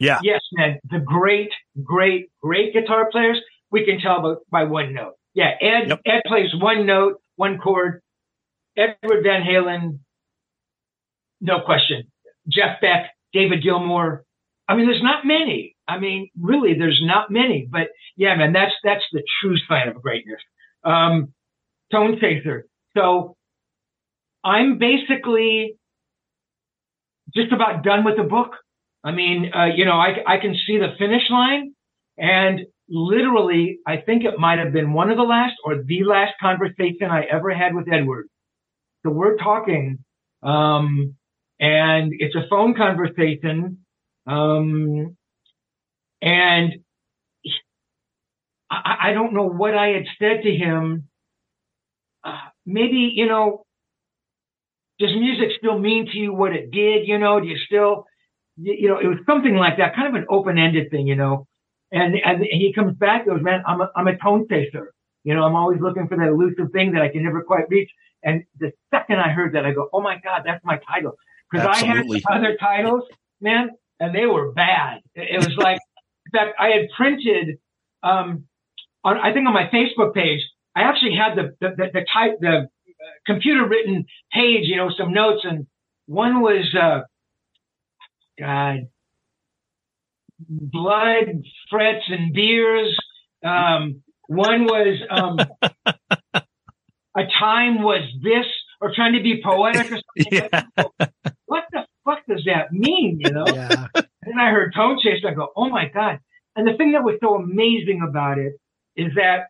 [0.00, 0.18] Yeah.
[0.22, 0.80] Yes, man.
[0.90, 1.50] The great,
[1.82, 5.14] great, great guitar players we can tell by, by one note.
[5.34, 6.00] Yeah, Ed yep.
[6.04, 8.01] Ed plays one note, one chord.
[8.76, 9.98] Edward Van Halen,
[11.40, 12.04] no question.
[12.48, 14.24] Jeff Beck, David Gilmour.
[14.68, 15.76] I mean, there's not many.
[15.86, 17.68] I mean, really, there's not many.
[17.70, 20.40] But yeah, man, that's that's the true sign of greatness.
[20.84, 21.32] Um,
[21.90, 22.66] tone chaser.
[22.96, 23.36] So
[24.44, 25.76] I'm basically
[27.34, 28.52] just about done with the book.
[29.04, 31.74] I mean, uh, you know, I, I can see the finish line
[32.18, 36.34] and literally, I think it might have been one of the last or the last
[36.40, 38.28] conversation I ever had with Edward.
[39.04, 39.98] So we're talking,
[40.42, 41.14] um,
[41.58, 43.78] and it's a phone conversation.
[44.26, 45.16] Um,
[46.20, 46.72] and
[48.70, 51.08] I, I, don't know what I had said to him.
[52.22, 53.64] Uh, maybe, you know,
[55.00, 57.08] does music still mean to you what it did?
[57.08, 58.06] You know, do you still,
[58.56, 61.48] you know, it was something like that, kind of an open ended thing, you know.
[61.90, 64.94] And, and he comes back, goes, man, I'm a, I'm a tone chaser.
[65.24, 67.90] You know, I'm always looking for that elusive thing that I can never quite reach.
[68.22, 71.16] And the second I heard that, I go, oh my God, that's my title.
[71.50, 73.02] Because I had other titles,
[73.40, 75.00] man, and they were bad.
[75.14, 75.78] It was like,
[76.26, 77.58] in fact, I had printed,
[78.02, 78.44] um,
[79.04, 80.40] on, I think on my Facebook page,
[80.74, 82.68] I actually had the, the, the, the type, the
[83.26, 85.66] computer written page, you know, some notes, and
[86.06, 87.00] one was, uh,
[88.38, 88.88] God,
[90.48, 92.96] blood, frets, and beers.
[93.44, 95.38] Um, one was um,
[97.16, 98.46] a time was this,
[98.80, 100.48] or trying to be poetic or something.
[100.52, 100.64] Yeah.
[101.46, 103.18] what the fuck does that mean?
[103.20, 103.46] You know?
[103.46, 103.86] Yeah.
[104.24, 105.24] And I heard Tone Chase.
[105.28, 106.20] I go, oh my god!
[106.54, 108.52] And the thing that was so amazing about it
[108.94, 109.48] is that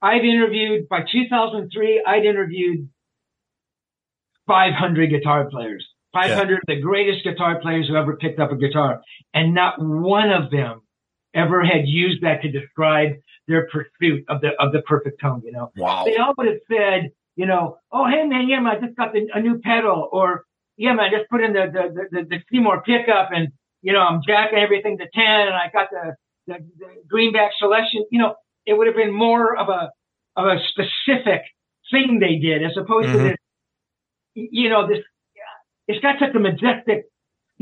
[0.00, 2.04] I've interviewed by 2003.
[2.06, 2.88] I'd interviewed
[4.46, 6.74] 500 guitar players, 500 yeah.
[6.74, 9.00] the greatest guitar players who ever picked up a guitar.
[9.34, 10.82] And not one of them
[11.34, 13.12] ever had used that to describe
[13.48, 15.70] their pursuit of the, of the perfect tone, you know?
[15.76, 16.04] Wow.
[16.04, 19.12] They all would have said, you know, oh, hey man, yeah, man, I just got
[19.12, 20.44] the, a new pedal or
[20.76, 23.48] yeah, man, I just put in the, the, the, the Seymour pickup and,
[23.82, 26.16] you know, I'm jacking everything to 10 and I got the,
[26.46, 28.34] the, the greenback selection, you know,
[28.66, 29.90] it would have been more of a,
[30.36, 31.42] of a specific
[31.90, 33.18] thing they did as opposed mm-hmm.
[33.18, 33.36] to this
[34.34, 34.98] you know, this,
[35.86, 37.04] it's got such a majestic,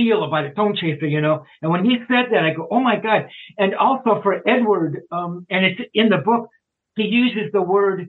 [0.01, 1.45] feel about a tone chaser, you know.
[1.63, 3.29] And when he said that, I go, oh my God.
[3.59, 6.49] And also for Edward, um, and it's in the book,
[6.97, 8.09] he uses the word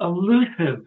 [0.00, 0.80] elusive.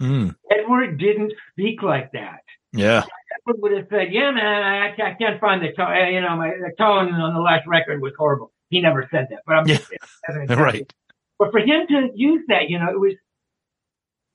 [0.00, 0.34] Mm.
[0.50, 2.40] Edward didn't speak like that.
[2.72, 3.04] Yeah.
[3.46, 6.48] Edward would have said, yeah, man, I, I can't find the tone, you know, my
[6.50, 8.50] the tone on the last record was horrible.
[8.70, 9.86] He never said that, but I'm just.
[10.48, 10.90] Right.
[11.38, 13.14] But for him to use that, you know, it was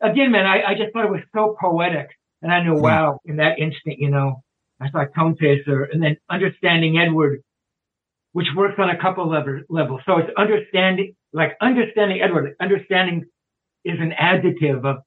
[0.01, 0.45] again, man.
[0.45, 2.09] I, I just thought it was so poetic,
[2.41, 2.81] and I knew, Hmm.
[2.81, 4.43] wow, in that instant, you know,
[4.79, 7.41] I thought tone chaser, and then understanding Edward,
[8.33, 10.01] which works on a couple level, levels.
[10.05, 12.55] So it's understanding, like understanding Edward.
[12.59, 13.25] Understanding
[13.83, 14.97] is an adjective of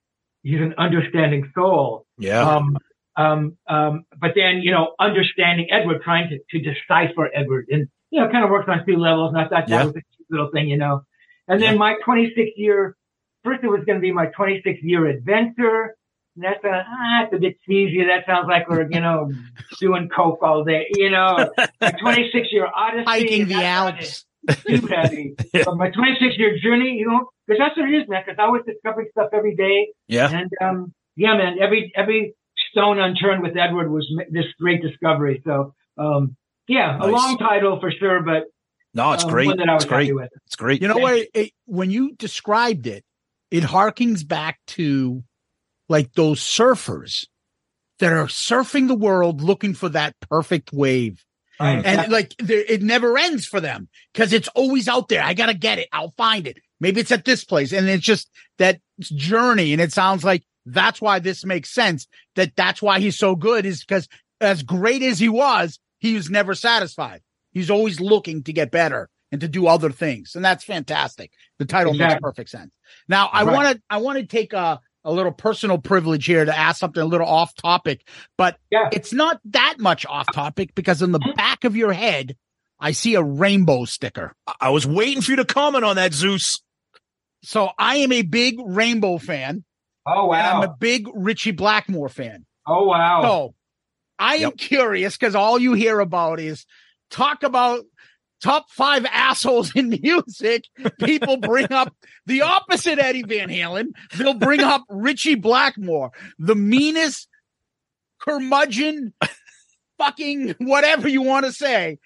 [0.42, 2.06] he's an understanding soul.
[2.18, 2.40] Yeah.
[2.40, 2.76] Um,
[3.16, 8.20] um, um, but then, you know, understanding Edward, trying to, to decipher Edward and, you
[8.20, 9.32] know, kind of works on two levels.
[9.34, 9.84] And I thought that Yeah.
[9.84, 11.02] was a cute little thing, you know.
[11.46, 12.96] And then my 26 year,
[13.44, 15.96] first it was going to be my 26 year adventure.
[16.36, 18.04] And that's a, ah, that's a bit cheesy.
[18.04, 19.30] That sounds like we're, you know,
[19.80, 21.50] doing coke all day, you know,
[21.80, 23.04] my 26 year odyssey.
[23.06, 24.64] Hiking the that's Alps.
[24.66, 25.34] too heavy.
[25.52, 28.22] But my 26 year journey, you know, because that's what it is, man.
[28.24, 29.88] Because I was discovering stuff every day.
[30.08, 30.30] Yeah.
[30.30, 32.34] And um, yeah, man, every every
[32.70, 35.42] stone unturned with Edward was m- this great discovery.
[35.44, 36.36] So um,
[36.68, 38.44] yeah, a long title for sure, but
[38.94, 39.56] No, it's um, great.
[39.56, 40.12] That I was It's great.
[40.46, 40.80] It's great.
[40.80, 41.26] You know what?
[41.34, 43.04] It, when you described it,
[43.50, 45.24] it harkens back to
[45.90, 47.26] like those surfers
[47.98, 51.22] that are surfing the world looking for that perfect wave.
[51.58, 51.84] Right.
[51.84, 55.22] And like it never ends for them because it's always out there.
[55.22, 55.88] I got to get it.
[55.92, 56.58] I'll find it.
[56.80, 57.72] Maybe it's at this place.
[57.72, 59.72] And it's just that journey.
[59.72, 63.66] And it sounds like that's why this makes sense that that's why he's so good
[63.66, 64.08] is because
[64.40, 67.20] as great as he was, he was never satisfied.
[67.52, 70.34] He's always looking to get better and to do other things.
[70.36, 71.32] And that's fantastic.
[71.58, 72.74] The title makes perfect sense.
[73.08, 73.54] Now I Right.
[73.54, 77.02] want to, I want to take a, a little personal privilege here to ask something
[77.02, 78.88] a little off topic, but Yeah.
[78.92, 82.36] it's not that much off topic because in the back of your head,
[82.78, 84.34] I see a rainbow sticker.
[84.60, 86.62] I was waiting for you to comment on that, Zeus.
[87.42, 89.64] So I am a big rainbow fan.
[90.06, 92.44] Oh And I'm a big Ritchie Blackmore fan.
[92.66, 93.22] Oh wow!
[93.22, 93.54] So
[94.18, 94.56] I am Yep.
[94.58, 96.66] curious because all you hear about is
[97.10, 97.84] talk about
[98.42, 100.64] top five assholes in music.
[101.00, 101.94] People bring up
[102.26, 103.88] the opposite Eddie Van Halen.
[104.16, 107.28] They'll bring up Ritchie Blackmore, the meanest
[108.20, 109.12] curmudgeon,
[109.98, 111.98] fucking whatever you want to say.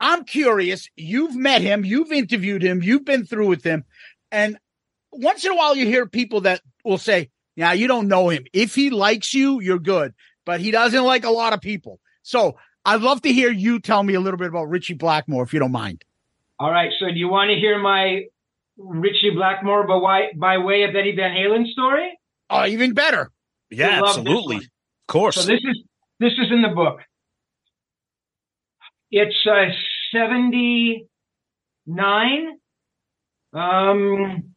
[0.00, 0.88] I'm curious.
[0.96, 3.84] You've met him, you've interviewed him, you've been through with him.
[4.32, 4.58] And
[5.12, 8.44] once in a while, you hear people that will say, Yeah, you don't know him.
[8.52, 10.12] If he likes you, you're good,
[10.44, 12.00] but he doesn't like a lot of people.
[12.22, 15.52] So I'd love to hear you tell me a little bit about Ritchie Blackmore, if
[15.54, 16.04] you don't mind.
[16.58, 16.90] All right.
[16.98, 18.24] So do you want to hear my
[18.76, 22.18] Ritchie Blackmore by way, by way of Eddie Van Halen story?
[22.50, 23.30] Oh, even better.
[23.70, 24.56] Yeah, You'll love this absolutely.
[24.56, 24.62] Of
[25.08, 25.36] course.
[25.36, 25.82] So this is
[26.20, 27.00] this is in the book.
[29.10, 29.66] It's uh,
[30.12, 31.06] seventy
[31.86, 32.58] nine.
[33.52, 34.54] Um,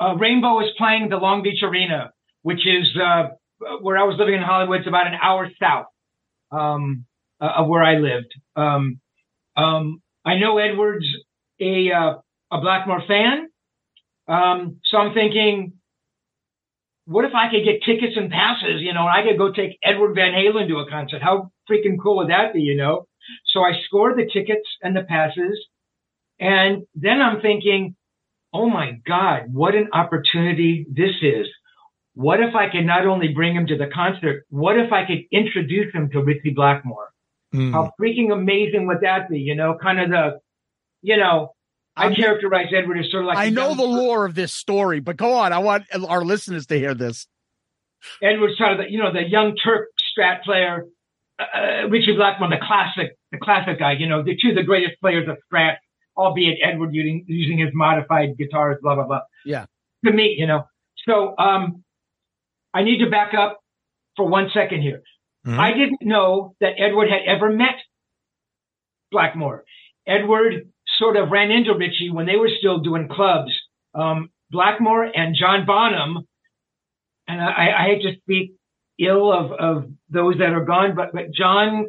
[0.00, 3.28] uh, Rainbow is playing the Long Beach Arena, which is uh,
[3.80, 4.80] where I was living in Hollywood.
[4.80, 5.86] It's about an hour south
[6.50, 7.04] um,
[7.40, 8.34] uh, of where I lived.
[8.56, 9.00] Um,
[9.56, 11.06] um, I know Edwards
[11.60, 12.14] a uh,
[12.50, 13.48] a Blackmore fan,
[14.28, 15.78] um, so I'm thinking
[17.08, 19.78] what if I could get tickets and passes, you know, and I could go take
[19.82, 21.22] Edward Van Halen to a concert?
[21.22, 23.06] How freaking cool would that be, you know?
[23.46, 25.58] So I scored the tickets and the passes.
[26.38, 27.96] And then I'm thinking,
[28.52, 31.46] oh my God, what an opportunity this is.
[32.18, 35.20] What if I could not only bring him to the concert, what if I could
[35.30, 37.10] introduce him to Ritchie Blackmore?
[37.54, 37.70] Mm.
[37.70, 39.38] How freaking amazing would that be?
[39.38, 40.40] You know, kind of the,
[41.00, 41.54] you know,
[41.96, 44.98] I I'm- characterize Edward as sort of like I know the lore of this story,
[44.98, 45.52] but go on.
[45.52, 47.28] I want our listeners to hear this.
[48.20, 50.86] Edward's sort of the, you know, the young Turk strat player,
[51.38, 55.00] uh, Ritchie Blackmore, the classic, the classic guy, you know, the two of the greatest
[55.00, 55.76] players of strat,
[56.16, 59.20] albeit Edward using, using his modified guitars, blah, blah, blah.
[59.44, 59.66] Yeah.
[60.04, 60.64] To me, you know,
[61.08, 61.84] so, um,
[62.78, 63.58] I need to back up
[64.16, 65.02] for one second here.
[65.44, 65.58] Mhm.
[65.58, 67.74] I didn't know that Edward had ever met
[69.10, 69.64] Blackmore.
[70.06, 73.50] Edward sort of ran into Ritchie when they were still doing clubs.
[73.94, 76.18] Um, Blackmore and John Bonham,
[77.26, 78.52] and I, I hate to speak
[78.98, 81.86] ill of, of those that are gone, but, but John,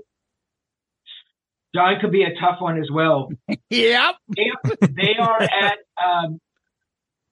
[1.75, 3.29] John could be a tough one as well.
[3.69, 4.15] Yep.
[4.35, 6.39] They, they are at, um,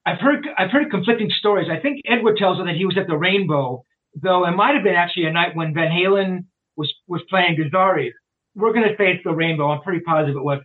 [0.08, 1.68] I've heard, I've heard conflicting stories.
[1.70, 3.84] I think Edward tells her that he was at the Rainbow,
[4.14, 6.46] though it might have been actually a night when Van Halen
[6.76, 8.10] was, was playing Gazzarri.
[8.54, 9.70] We're going to say it's the Rainbow.
[9.70, 10.60] I'm pretty positive it was.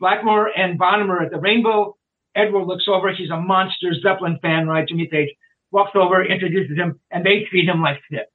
[0.00, 1.96] Blackmore and Bonham are at the Rainbow.
[2.34, 3.12] Edward looks over.
[3.12, 4.88] He's a monster Zeppelin fan, right?
[4.88, 5.28] Jimmy Page
[5.70, 8.26] walks over, introduces him, and they treat him like shit.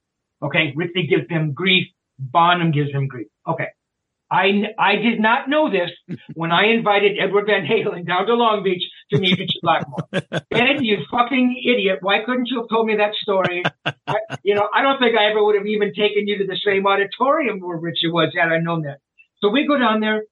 [0.44, 0.74] Okay.
[0.76, 1.88] Ritchie gives him grief.
[2.20, 3.28] Bonham gives him grief.
[3.48, 3.68] Okay.
[4.32, 5.92] I, I did not know this
[6.36, 10.08] when I invited Edward Van Halen down to Long Beach to meet Ritchie Blackmore.
[10.14, 12.00] Ed, you fucking idiot.
[12.02, 13.64] Why couldn't you have told me that story?
[13.86, 16.58] I, you know, I don't think I ever would have even taken you to the
[16.66, 19.00] same auditorium where Ritchie was had I known that.
[19.42, 20.24] So we go down there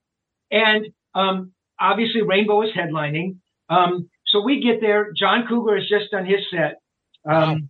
[0.49, 3.37] and, um, obviously Rainbow is headlining.
[3.67, 5.11] Um, so we get there.
[5.15, 6.75] John Cougar has just done his set.
[7.29, 7.69] Um,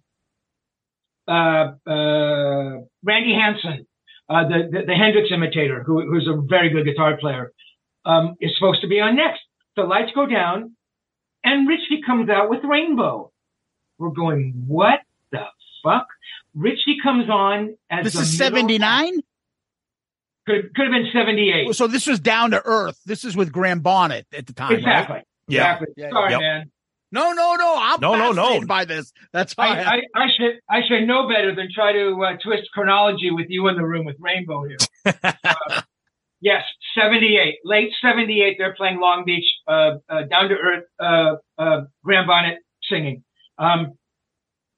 [1.28, 3.86] uh, uh, Randy Hansen,
[4.30, 7.52] uh, the, the, the Hendrix imitator, who, who's a very good guitar player,
[8.06, 9.42] um, is supposed to be on next.
[9.76, 10.76] The lights go down,
[11.44, 13.32] and Ritchie comes out with Rainbow.
[13.98, 15.00] We're going, what
[15.32, 15.44] the
[15.84, 16.08] fuck?
[16.56, 19.22] Ritchie comes on as This is 79?
[20.48, 21.76] Could could have been seventy eight.
[21.76, 23.00] So this was down to earth.
[23.06, 24.70] This is with Graham Bonnet at the time.
[24.72, 24.80] right?
[24.80, 25.20] Exactly.
[25.48, 25.74] Yeah.
[25.76, 25.88] Exactly.
[25.96, 26.40] Yeah, Sorry, Yep.
[26.42, 26.72] man.
[27.12, 27.76] No, no, no.
[27.80, 28.43] I'm No, no, no.
[28.43, 29.12] fascinated by this.
[29.34, 29.82] That's I, why.
[29.84, 33.68] I, I should I should know better than try to uh, twist chronology with you
[33.68, 34.78] in the room with Rainbow here.
[35.43, 35.82] Uh,
[36.41, 36.64] yes,
[36.95, 38.55] seventy eight, late seventy eight.
[38.60, 43.24] They're playing Long Beach, uh, uh, down to earth, uh, uh, Graham Bonnet singing.
[43.57, 43.93] Um,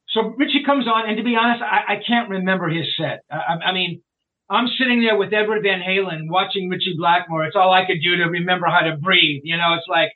[0.10, 3.22] so Ritchie comes on, and to be honest, I, I can't remember his set.
[3.32, 4.02] I, I- I mean,
[4.50, 7.46] I'm sitting there with Edward Van Halen watching Ritchie Blackmore.
[7.46, 9.42] It's all I could do to remember how to breathe.
[9.46, 10.12] You know, it's like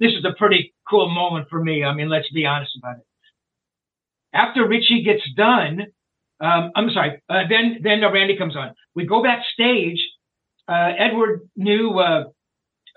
[0.00, 1.84] this is a pretty cool moment for me.
[1.84, 3.04] I mean, let's be honest about it.
[4.34, 5.86] After Ritchie gets done,
[6.40, 8.74] um, I'm sorry, uh, then then uh, Randy comes on.
[8.94, 9.98] We go backstage.
[10.68, 12.24] Uh, Edward knew uh,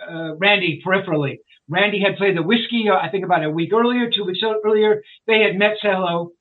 [0.06, 1.38] uh, Randy peripherally.
[1.70, 5.04] Randy had played the Whisky, uh, I think about a week earlier, two weeks earlier.
[5.28, 6.32] They had met, say hello.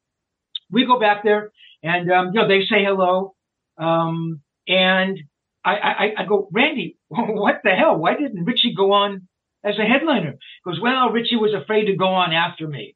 [0.70, 1.52] We go back there,
[1.82, 3.34] and um, you know they say hello,
[3.76, 5.18] um, and
[5.64, 7.96] I, I, I go, Randy, what the hell?
[7.96, 9.28] Why didn't Ritchie go on
[9.64, 10.32] as a headliner?
[10.32, 12.94] He goes, well, Ritchie was afraid to go on after me.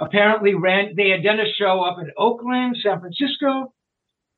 [0.00, 3.72] Apparently, Rand, they had done a show up in Oakland, San Francisco,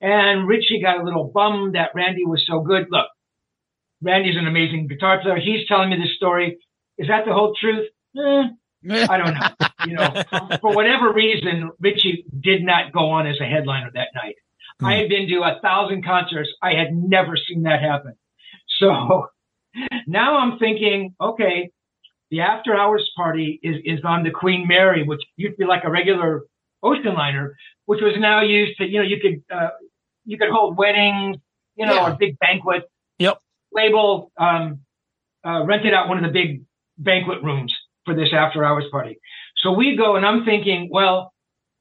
[0.00, 2.86] and Ritchie got a little bummed that Randy was so good.
[2.90, 3.06] Look,
[4.02, 5.36] Randy's an amazing guitar player.
[5.36, 6.58] He's telling me this story.
[6.98, 7.88] Is that the whole truth?
[8.16, 8.48] Eh,
[9.08, 9.66] I don't know.
[9.86, 14.08] You know, for, for whatever reason, Ritchie did not go on as a headliner that
[14.14, 14.36] night.
[14.82, 16.50] I had been to a thousand concerts.
[16.62, 18.14] I had never seen that happen.
[18.78, 19.28] So
[20.06, 21.70] now I'm thinking, okay,
[22.30, 25.84] the after hours party is, is on the Queen Mary, which used to be like
[25.84, 26.42] a regular
[26.82, 27.56] ocean liner,
[27.86, 29.68] which was now used to, you know, you could, uh,
[30.24, 31.36] you could hold weddings,
[31.76, 32.12] you know, Yeah.
[32.12, 32.84] or big banquet.
[33.18, 33.38] Yep.
[33.72, 34.80] Label, um,
[35.44, 36.62] uh, rented out one of the big
[36.98, 37.72] banquet rooms
[38.04, 39.18] for this after hours party.
[39.58, 41.32] So we go and I'm thinking, well,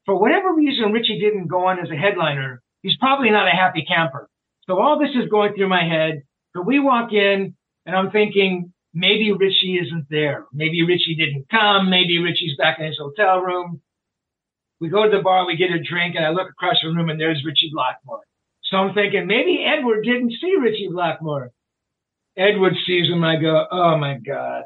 [0.06, 2.62] for whatever reason, Ritchie didn't go on as a headliner.
[2.84, 4.30] He's probably not a happy camper.
[4.68, 6.22] So all this is going through my head.
[6.56, 7.56] So we walk in
[7.86, 10.46] and I'm thinking, maybe Ritchie isn't there.
[10.54, 11.90] Maybe Ritchie didn't come.
[11.90, 13.82] Maybe Ritchie's back in his hotel room.
[14.82, 17.10] We go to the bar, we get a drink, and I look across the room
[17.10, 18.22] and there's Ritchie Blackmore.
[18.66, 21.52] So I'm thinking maybe Edward didn't see Ritchie Blackmore.
[22.38, 23.24] Edward sees him.
[23.24, 24.64] I go, oh my God.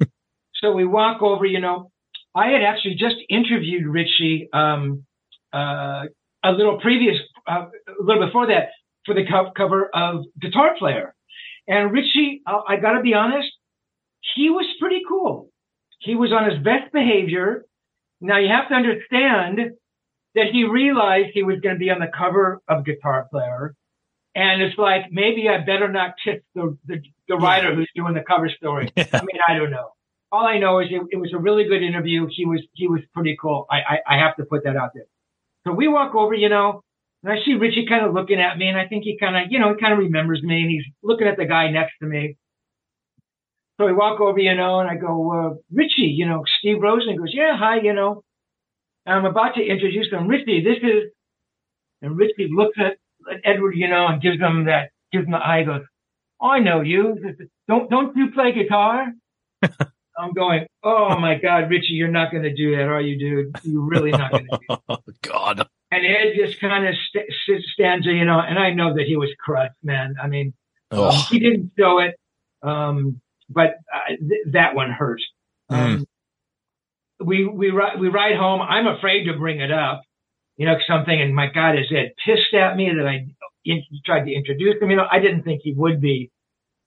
[0.54, 1.90] so we walk over, you know,
[2.34, 5.04] I had actually just interviewed Ritchie, um,
[5.52, 6.04] uh,
[6.44, 7.16] a little previous,
[7.48, 8.68] uh, a little before that
[9.04, 11.14] for the co- cover of Guitar Player.
[11.70, 13.48] And Ritchie, I, I gotta be honest,
[14.34, 15.50] he was pretty cool.
[16.00, 17.64] He was on his best behavior.
[18.20, 19.72] Now you have to understand
[20.34, 23.74] that he realized he was going to be on the cover of Guitar Player.
[24.34, 28.22] And it's like, maybe I better not tip the, the, the writer who's doing the
[28.22, 28.92] cover story.
[28.96, 29.90] I mean, I don't know.
[30.30, 32.28] All I know is it, it was a really good interview.
[32.30, 33.66] He was, he was pretty cool.
[33.68, 35.06] I, I, I have to put that out there.
[35.66, 36.84] So we walk over, you know,
[37.22, 39.52] and I see Ritchie kind of looking at me and I think he kind of,
[39.52, 42.06] you know, he kind of remembers me and he's looking at the guy next to
[42.06, 42.36] me.
[43.78, 47.16] So we walk over, you know, and I go, uh, Ritchie, you know, Steve Rosen
[47.16, 48.22] goes, yeah, hi, you know.
[49.06, 50.28] And I'm about to introduce him.
[50.28, 51.10] Ritchie, this is,
[52.02, 52.98] and Ritchie looks at,
[53.30, 55.82] at Edward, you know, and gives him that, gives him the eye, goes,
[56.40, 57.18] I know you.
[57.68, 59.12] Don't, don't you play guitar?
[60.18, 63.56] I'm going, oh my God, Ritchie, you're not going to do that, are you, dude?
[63.62, 64.80] You're really not going to do that.
[64.88, 65.68] Oh, God.
[65.92, 69.06] And Ed just kind of st- st- stands there, you know, and I know that
[69.06, 70.14] he was crushed, man.
[70.22, 70.54] I mean,
[70.92, 71.26] um, Oh.
[71.30, 72.14] he didn't show it,
[72.62, 75.20] um, but uh, th- that one hurt.
[75.68, 76.06] Um,
[77.18, 78.60] we we ri- we ride home.
[78.62, 80.02] I'm afraid to bring it up,
[80.56, 81.20] you know, something.
[81.20, 83.26] And my God, is Ed pissed at me that I
[83.64, 84.90] in- tried to introduce him?
[84.90, 86.30] You know, I didn't think he would be,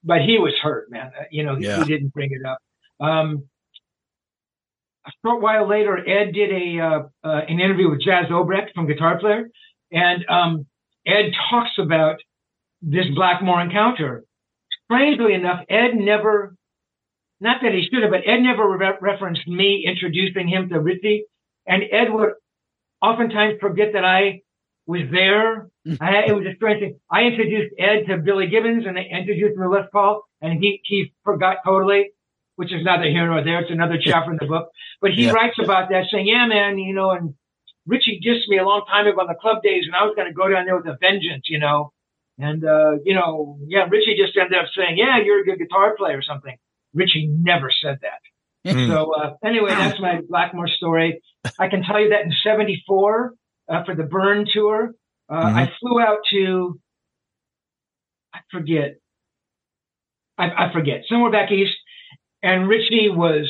[0.04, 1.12] but he was hurt, man.
[1.18, 1.80] Uh, You know, he, Yeah.
[1.80, 2.58] he didn't bring it up.
[3.00, 3.50] Um,
[5.06, 8.88] a short while later, Ed did a uh, uh, an interview with Jas Obrecht from
[8.88, 9.50] Guitar Player,
[9.92, 10.66] and um,
[11.06, 12.18] Ed talks about
[12.82, 14.24] this Blackmore encounter.
[14.86, 16.56] Strangely enough, Ed never,
[17.40, 21.26] not that he should have, but Ed never re- referenced me introducing him to Ritchie,
[21.66, 22.34] and Ed would
[23.02, 24.42] oftentimes forget that I
[24.86, 25.70] was there.
[26.02, 27.00] I, it was a strange thing.
[27.12, 30.82] I introduced Ed to Billy Gibbons and I introduced him to Les Paul and he,
[30.84, 32.12] he forgot totally,
[32.56, 33.60] which is neither here nor there.
[33.62, 34.70] It's another chapter in the book,
[35.02, 35.32] but he Yeah.
[35.32, 37.36] writes about that saying, yeah, man, you know, and
[37.86, 40.28] Ritchie dissed me a long time ago on the club days and I was going
[40.28, 41.92] to go down there with a vengeance, you know,
[42.38, 45.96] and, uh, you know, yeah, Ritchie just ended up saying, yeah, you're a good guitar
[45.98, 46.56] player or something.
[46.94, 48.22] Ritchie never said that.
[48.72, 48.88] Hmm.
[48.90, 51.22] So uh, anyway, that's my Blackmore story.
[51.60, 53.34] I can tell you that in '74
[53.70, 54.92] uh, for the Burn tour,
[55.30, 55.54] uh, Mhm.
[55.54, 56.80] I flew out to
[58.34, 58.96] I forget,
[60.38, 61.76] I, I forget somewhere back east,
[62.44, 63.50] and Ritchie was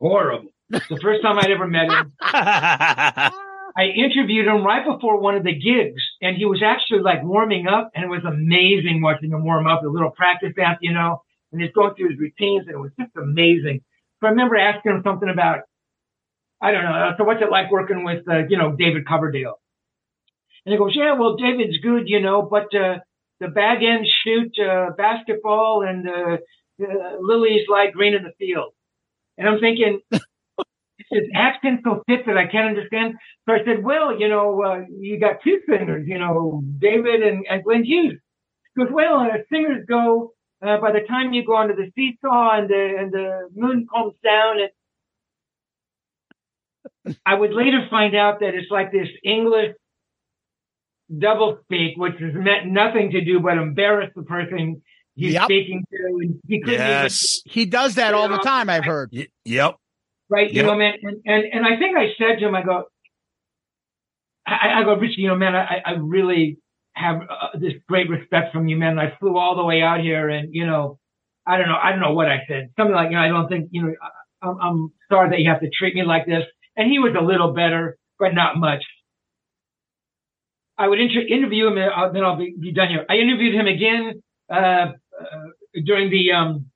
[0.00, 0.50] horrible.
[0.68, 5.54] The first time I'd ever met him, I interviewed him right before one of the
[5.54, 9.66] gigs, and he was actually like warming up, and it was amazing watching him warm
[9.66, 9.84] up.
[9.84, 11.22] A little practice after, you know,
[11.52, 13.82] and he's going through his routines, and it was just amazing.
[14.20, 15.60] So I remember asking him something about,
[16.60, 19.60] I don't know, so what's it like working with, uh, you know, David Coverdale?
[20.64, 22.98] And he goes, yeah, well, David's good, you know, but uh,
[23.38, 26.36] the bag end shoot uh, basketball, and uh,
[26.80, 28.72] uh, Lily's light green in the field.
[29.38, 30.00] And I'm thinking,
[31.10, 33.14] his accent so thick that I can't understand.
[33.46, 37.44] So I said, well, you know, uh, you got two singers, you know, David and,
[37.48, 38.18] and Glenn Hughes.
[38.74, 40.32] He goes, well, uh, singers go,
[40.66, 44.14] uh, by the time you go onto the seesaw and the, and the moon comes
[44.24, 44.70] down and
[47.24, 49.74] I would later find out that it's like this English
[51.18, 54.82] double speak, which has meant nothing to do but embarrass the person
[55.16, 55.44] he's Yep.
[55.44, 55.96] speaking to.
[56.20, 57.42] And he couldn't even yes.
[57.44, 58.70] He does that all the time.
[58.70, 59.10] I've heard.
[59.12, 59.74] Y- yep.
[60.28, 60.52] right?
[60.52, 62.84] You know, man, and, and and I think I said to him, I go,
[64.46, 66.58] I, I go, Ritchie, you know, man, I, I really
[66.94, 68.98] have uh, this great respect from you, man.
[68.98, 70.98] I flew all the way out here, and you know,
[71.46, 73.48] I don't know, I don't know what I said, something like, you know, I don't
[73.48, 76.44] think, you know, I, I'm, I'm sorry that you have to treat me like this.
[76.76, 78.84] And he was a little better, but not much.
[80.76, 83.06] I would inter- interview him, uh, then I'll be, be done here.
[83.08, 84.92] I interviewed him again uh,
[85.84, 86.66] during the um,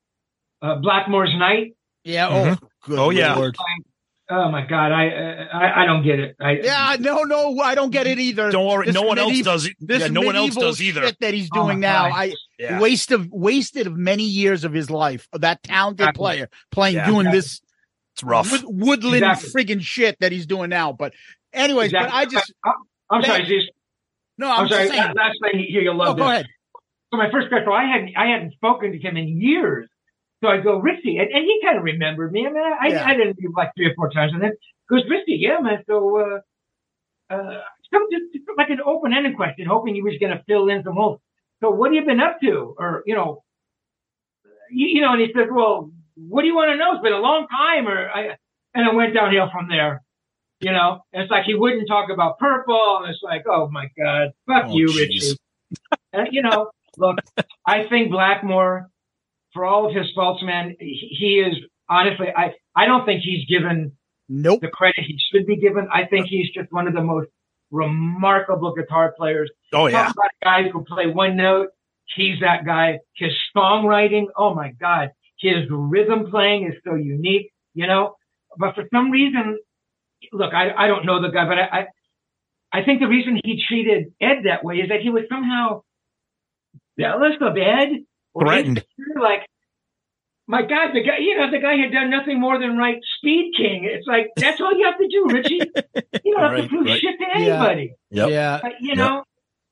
[0.62, 1.74] uh, Blackmore's night.
[2.05, 2.28] Yeah.
[2.30, 3.34] Oh, good Oh, yeah.
[3.34, 3.57] Lord.
[4.32, 5.09] Oh my God, I
[5.53, 6.36] I, I don't get it.
[6.41, 6.97] I, Yeah.
[7.01, 8.51] No, no, I don't get it either.
[8.53, 8.86] Don't worry.
[8.86, 9.66] This no one else does.
[9.66, 9.74] it.
[9.80, 11.01] This Yeah, no one else medieval does either.
[11.07, 12.09] Shit that he's Oh, doing my now.
[12.11, 12.16] God.
[12.16, 12.78] I Yeah.
[12.80, 15.26] waste of wasted of many years of his life.
[15.32, 16.20] That talented Exactly.
[16.22, 17.07] player playing Yeah.
[17.07, 17.61] doing this
[18.14, 18.53] It's rough.
[18.53, 19.64] wood, woodland Exactly.
[19.64, 20.93] friggin' shit that he's doing now.
[20.93, 21.12] But
[21.53, 22.70] anyways, but I just I,
[23.11, 23.70] I'm sorry, that- Jesus.
[24.38, 24.82] no, I'm, I'm, sorry.
[24.84, 25.12] just saying.
[25.16, 26.32] Last thing here, you'll Oh, love go this.
[26.34, 26.47] ahead.
[27.11, 29.88] So my first question, I hadn't I hadn't spoken to him in years.
[30.42, 32.46] So I go, Ritchie, and, and he kind of remembered me.
[32.46, 33.04] I mean, I, Yeah.
[33.04, 34.52] I didn't do like three or four times, and then
[34.88, 35.84] he goes, Ritchie, yeah, man.
[35.86, 37.61] So, uh, uh,
[37.92, 40.94] some just, just like an open-ended question, hoping he was going to fill in some
[40.94, 41.20] holes.
[41.61, 43.42] So, what have you been up to, or you know,
[44.70, 45.12] you, you know?
[45.12, 46.94] And he says, well, what do you want to know?
[46.94, 48.36] It's been a long time, or I,
[48.74, 50.02] and it went downhill from there.
[50.61, 53.88] You know, and it's like he wouldn't talk about purple, and it's like, oh my
[53.98, 54.98] god, fuck Oh, you, jeez.
[54.98, 55.36] Ritchie.
[56.12, 57.18] And, you know, look,
[57.66, 58.88] I think Blackmore,
[59.53, 61.57] for all of his faults, man, he, is
[61.88, 63.93] honestly, I, I don't think he's given
[64.28, 64.61] Nope.
[64.61, 65.88] the credit he should be given.
[65.93, 67.28] I think he's just one of the most
[67.70, 69.51] remarkable guitar players.
[69.72, 70.05] Oh yeah.
[70.05, 71.68] Talk about guys who play one note.
[72.16, 72.99] He's that guy.
[73.14, 75.11] His songwriting, oh my God.
[75.38, 78.14] His rhythm playing is so unique, you know.
[78.59, 79.59] But for some reason,
[80.32, 81.86] look, I, I don't know the guy, but I, I
[82.72, 85.82] I think the reason he treated Ed that way is that he was somehow
[87.01, 88.84] jealous of Ed or Threatened.
[89.20, 89.46] Like,
[90.46, 93.53] my God, the guy, you know, the guy had done nothing more than write Speed
[93.57, 93.84] King.
[93.90, 95.70] It's like that's all you have to do, Ritchie.
[96.24, 97.01] You don't have Right, to prove right.
[97.01, 97.55] shit to Yeah.
[97.55, 97.94] anybody.
[98.11, 98.28] Yep.
[98.30, 98.59] Yeah.
[98.62, 98.96] But, you Yep.
[98.98, 99.24] know,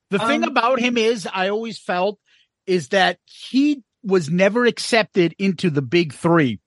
[0.09, 2.17] The thing Um, about him is, I always felt
[2.65, 6.59] is that he was never accepted into the big three: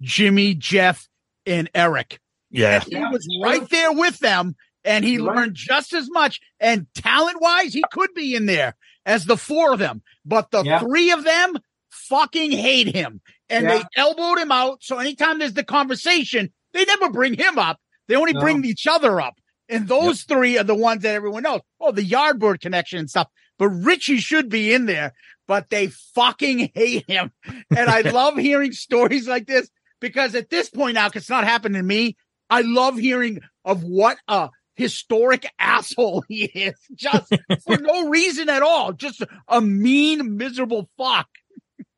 [0.00, 1.06] Jimmy, Jeff,
[1.44, 2.18] and Eric.
[2.50, 2.80] Yeah.
[2.80, 3.44] He Yeah, was sure.
[3.50, 5.36] right there with them, and he right.
[5.36, 6.40] learned just as much.
[6.60, 8.74] And talent wise, he could be in there
[9.06, 10.80] as the four of them, but the Yeah.
[10.80, 11.54] three of them
[11.90, 13.78] fucking hate him, and Yeah.
[13.78, 14.82] they elbowed him out.
[14.82, 17.80] So anytime there's the conversation, they never bring him up.
[18.08, 18.40] They only No.
[18.40, 19.38] bring each other up.
[19.68, 21.60] And those three are the ones that everyone knows.
[21.80, 23.28] Oh, the Yardbird connection and stuff.
[23.58, 25.12] But Ritchie should be in there,
[25.48, 27.32] but they fucking hate him.
[27.44, 29.68] And I love hearing stories like this
[30.00, 32.16] because at this point now, 'cause it's not happening to me,
[32.50, 36.74] I love hearing of what a historic asshole he is.
[36.94, 37.32] Just
[37.66, 38.92] for no reason at all.
[38.92, 41.28] Just a mean, miserable fuck.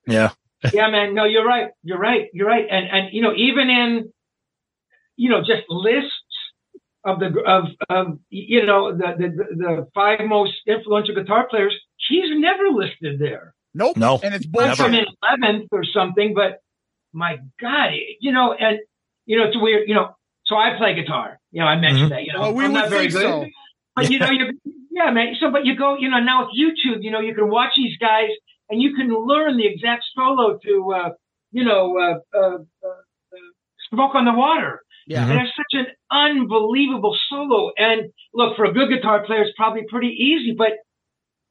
[0.06, 0.30] Yeah.
[0.72, 1.14] yeah, man.
[1.14, 1.70] No, you're right.
[1.82, 2.28] You're right.
[2.32, 2.66] You're right.
[2.70, 4.12] And and you know, even in
[5.16, 6.12] you know, just lists
[7.04, 11.74] of the of of you know the the the five most influential guitar players,
[12.08, 13.54] he's never listed there.
[13.74, 13.96] Nope.
[13.96, 14.18] No.
[14.22, 16.60] And it's I'm in eleventh or something, but
[17.12, 18.78] my God, you know, and
[19.26, 19.88] you know, it's weird.
[19.88, 20.16] You know,
[20.48, 21.38] so I play guitar.
[21.52, 22.24] You know, I mentioned that.
[22.24, 23.22] You know, Well, we I'm not very good.
[23.22, 23.46] so.
[23.94, 24.58] But you know, you
[24.90, 25.34] yeah, man.
[25.38, 27.96] So, but you go, you know, now with YouTube, you know, you can watch these
[27.98, 28.30] guys
[28.68, 31.10] and you can learn the exact solo to, uh,
[31.52, 33.00] you know, uh, uh, uh,
[33.90, 34.82] smoke on the water.
[35.06, 35.28] Yeah.
[35.28, 37.72] And it's such an unbelievable solo.
[37.78, 40.72] And look, for a good guitar player, it's probably pretty easy, but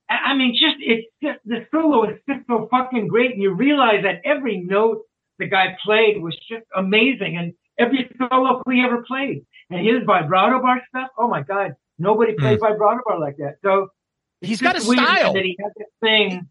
[0.09, 3.53] I I mean, just it's just the solo is just so fucking great, and you
[3.53, 5.01] realize that every note
[5.39, 10.61] the guy played was just amazing, and every solo we ever played, and his vibrato
[10.61, 11.09] bar stuff.
[11.17, 12.41] Oh my god, nobody hmm.
[12.41, 13.57] played vibrato bar like that.
[13.63, 13.89] So
[14.41, 15.33] He's got a style.
[15.33, 16.49] that he has that thing.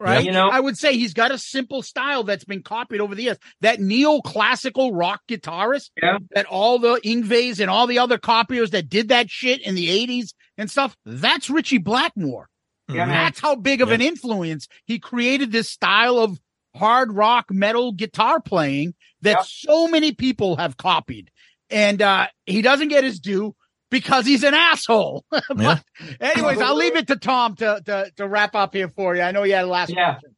[0.00, 0.24] right?
[0.24, 0.48] You know?
[0.48, 3.38] I would say he's got a simple style that's been copied over the years.
[3.60, 6.18] That neoclassical rock guitarist Yeah.
[6.30, 9.88] that all the Yngwies and all the other copiers that did that shit in the
[9.88, 12.48] 80s and stuff, that's Ritchie Blackmore.
[12.88, 13.08] Yeah, man.
[13.08, 16.40] That's how big of an influence he created this style of
[16.76, 19.42] hard rock metal guitar playing that Yeah.
[19.44, 21.30] so many people have copied.
[21.70, 23.54] And uh he doesn't get his due
[23.90, 25.24] because he's an asshole.
[25.30, 25.82] but
[26.20, 29.22] anyways, I'll leave it to Tom to, to to wrap up here for you.
[29.22, 30.14] I know you had a last Yeah.
[30.14, 30.34] question.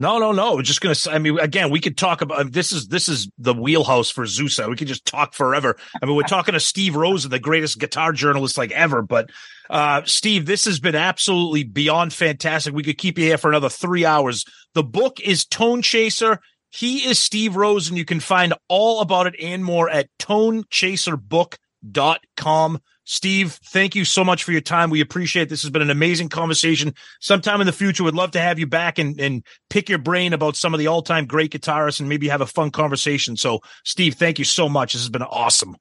[0.00, 0.60] No, no, no.
[0.60, 0.96] Just gonna.
[1.08, 2.72] I mean, again, we could talk about this.
[2.72, 4.68] Is this is the wheelhouse for Zusa?
[4.68, 5.76] We could just talk forever.
[6.02, 9.02] I mean, we're talking to Steve Rosen, the greatest guitar journalist like ever.
[9.02, 9.30] But
[9.70, 12.74] uh Steve, this has been absolutely beyond fantastic.
[12.74, 14.44] We could keep you here for another three hours.
[14.74, 16.38] The book is Tonechaser.
[16.70, 17.96] He is Steve Rosen.
[17.96, 22.80] You can find all about it and more at tonechaserbook.com.
[23.04, 24.88] Steve, thank you so much for your time.
[24.88, 25.48] We appreciate it.
[25.50, 26.94] This has been an amazing conversation.
[27.20, 30.32] Sometime in the future, we'd love to have you back and, and pick your brain
[30.32, 33.36] about some of the all time great guitarists and maybe have a fun conversation.
[33.36, 34.94] So, Steve, thank you so much.
[34.94, 35.76] This has been awesome.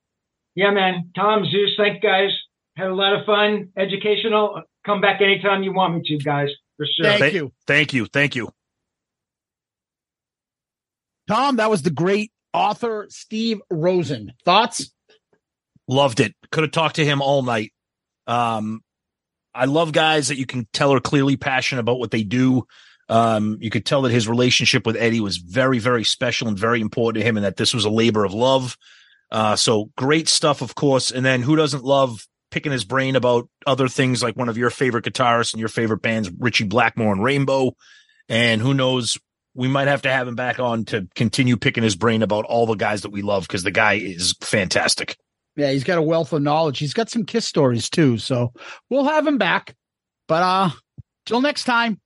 [0.55, 1.11] Yeah, man.
[1.15, 2.29] Tom, Zeus, thank you guys.
[2.75, 4.61] Had a lot of fun, educational.
[4.85, 7.05] Come back anytime you want me to, guys, for sure.
[7.05, 7.53] Thank Th- you.
[7.65, 8.05] Thank you.
[8.07, 8.49] Thank you.
[11.27, 14.33] Tom, that was the great author Steve Rosen.
[14.43, 14.91] Thoughts?
[15.87, 16.33] Loved it.
[16.51, 17.73] Could have talked to him all night.
[18.27, 18.81] Um,
[19.53, 22.65] I love guys that you can tell are clearly passionate about what they do.
[23.09, 26.81] Um, you could tell that his relationship with Eddie was very, very special and very
[26.81, 28.77] important to him, and that this was a labor of love.
[29.29, 31.11] Uh, so great stuff, of course.
[31.11, 34.69] And then who doesn't love picking his brain about other things like one of your
[34.69, 37.75] favorite guitarists and your favorite bands, Ritchie Blackmore and Rainbow.
[38.29, 39.17] And who knows,
[39.55, 42.67] we might have to have him back on to continue picking his brain about all
[42.67, 45.17] the guys that we love because the guy is fantastic.
[45.55, 46.79] Yeah, he's got a wealth of knowledge.
[46.79, 48.17] He's got some kiss stories too.
[48.17, 48.51] So
[48.89, 49.75] we'll have him back.
[50.27, 50.69] But uh
[51.25, 51.99] till next time,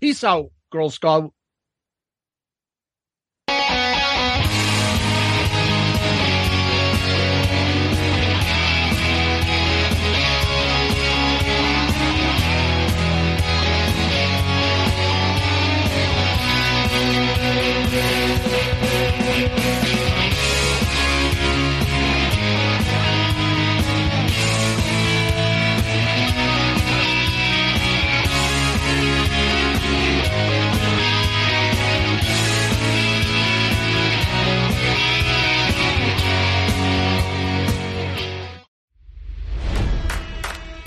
[0.00, 1.32] peace out, Girl Scout.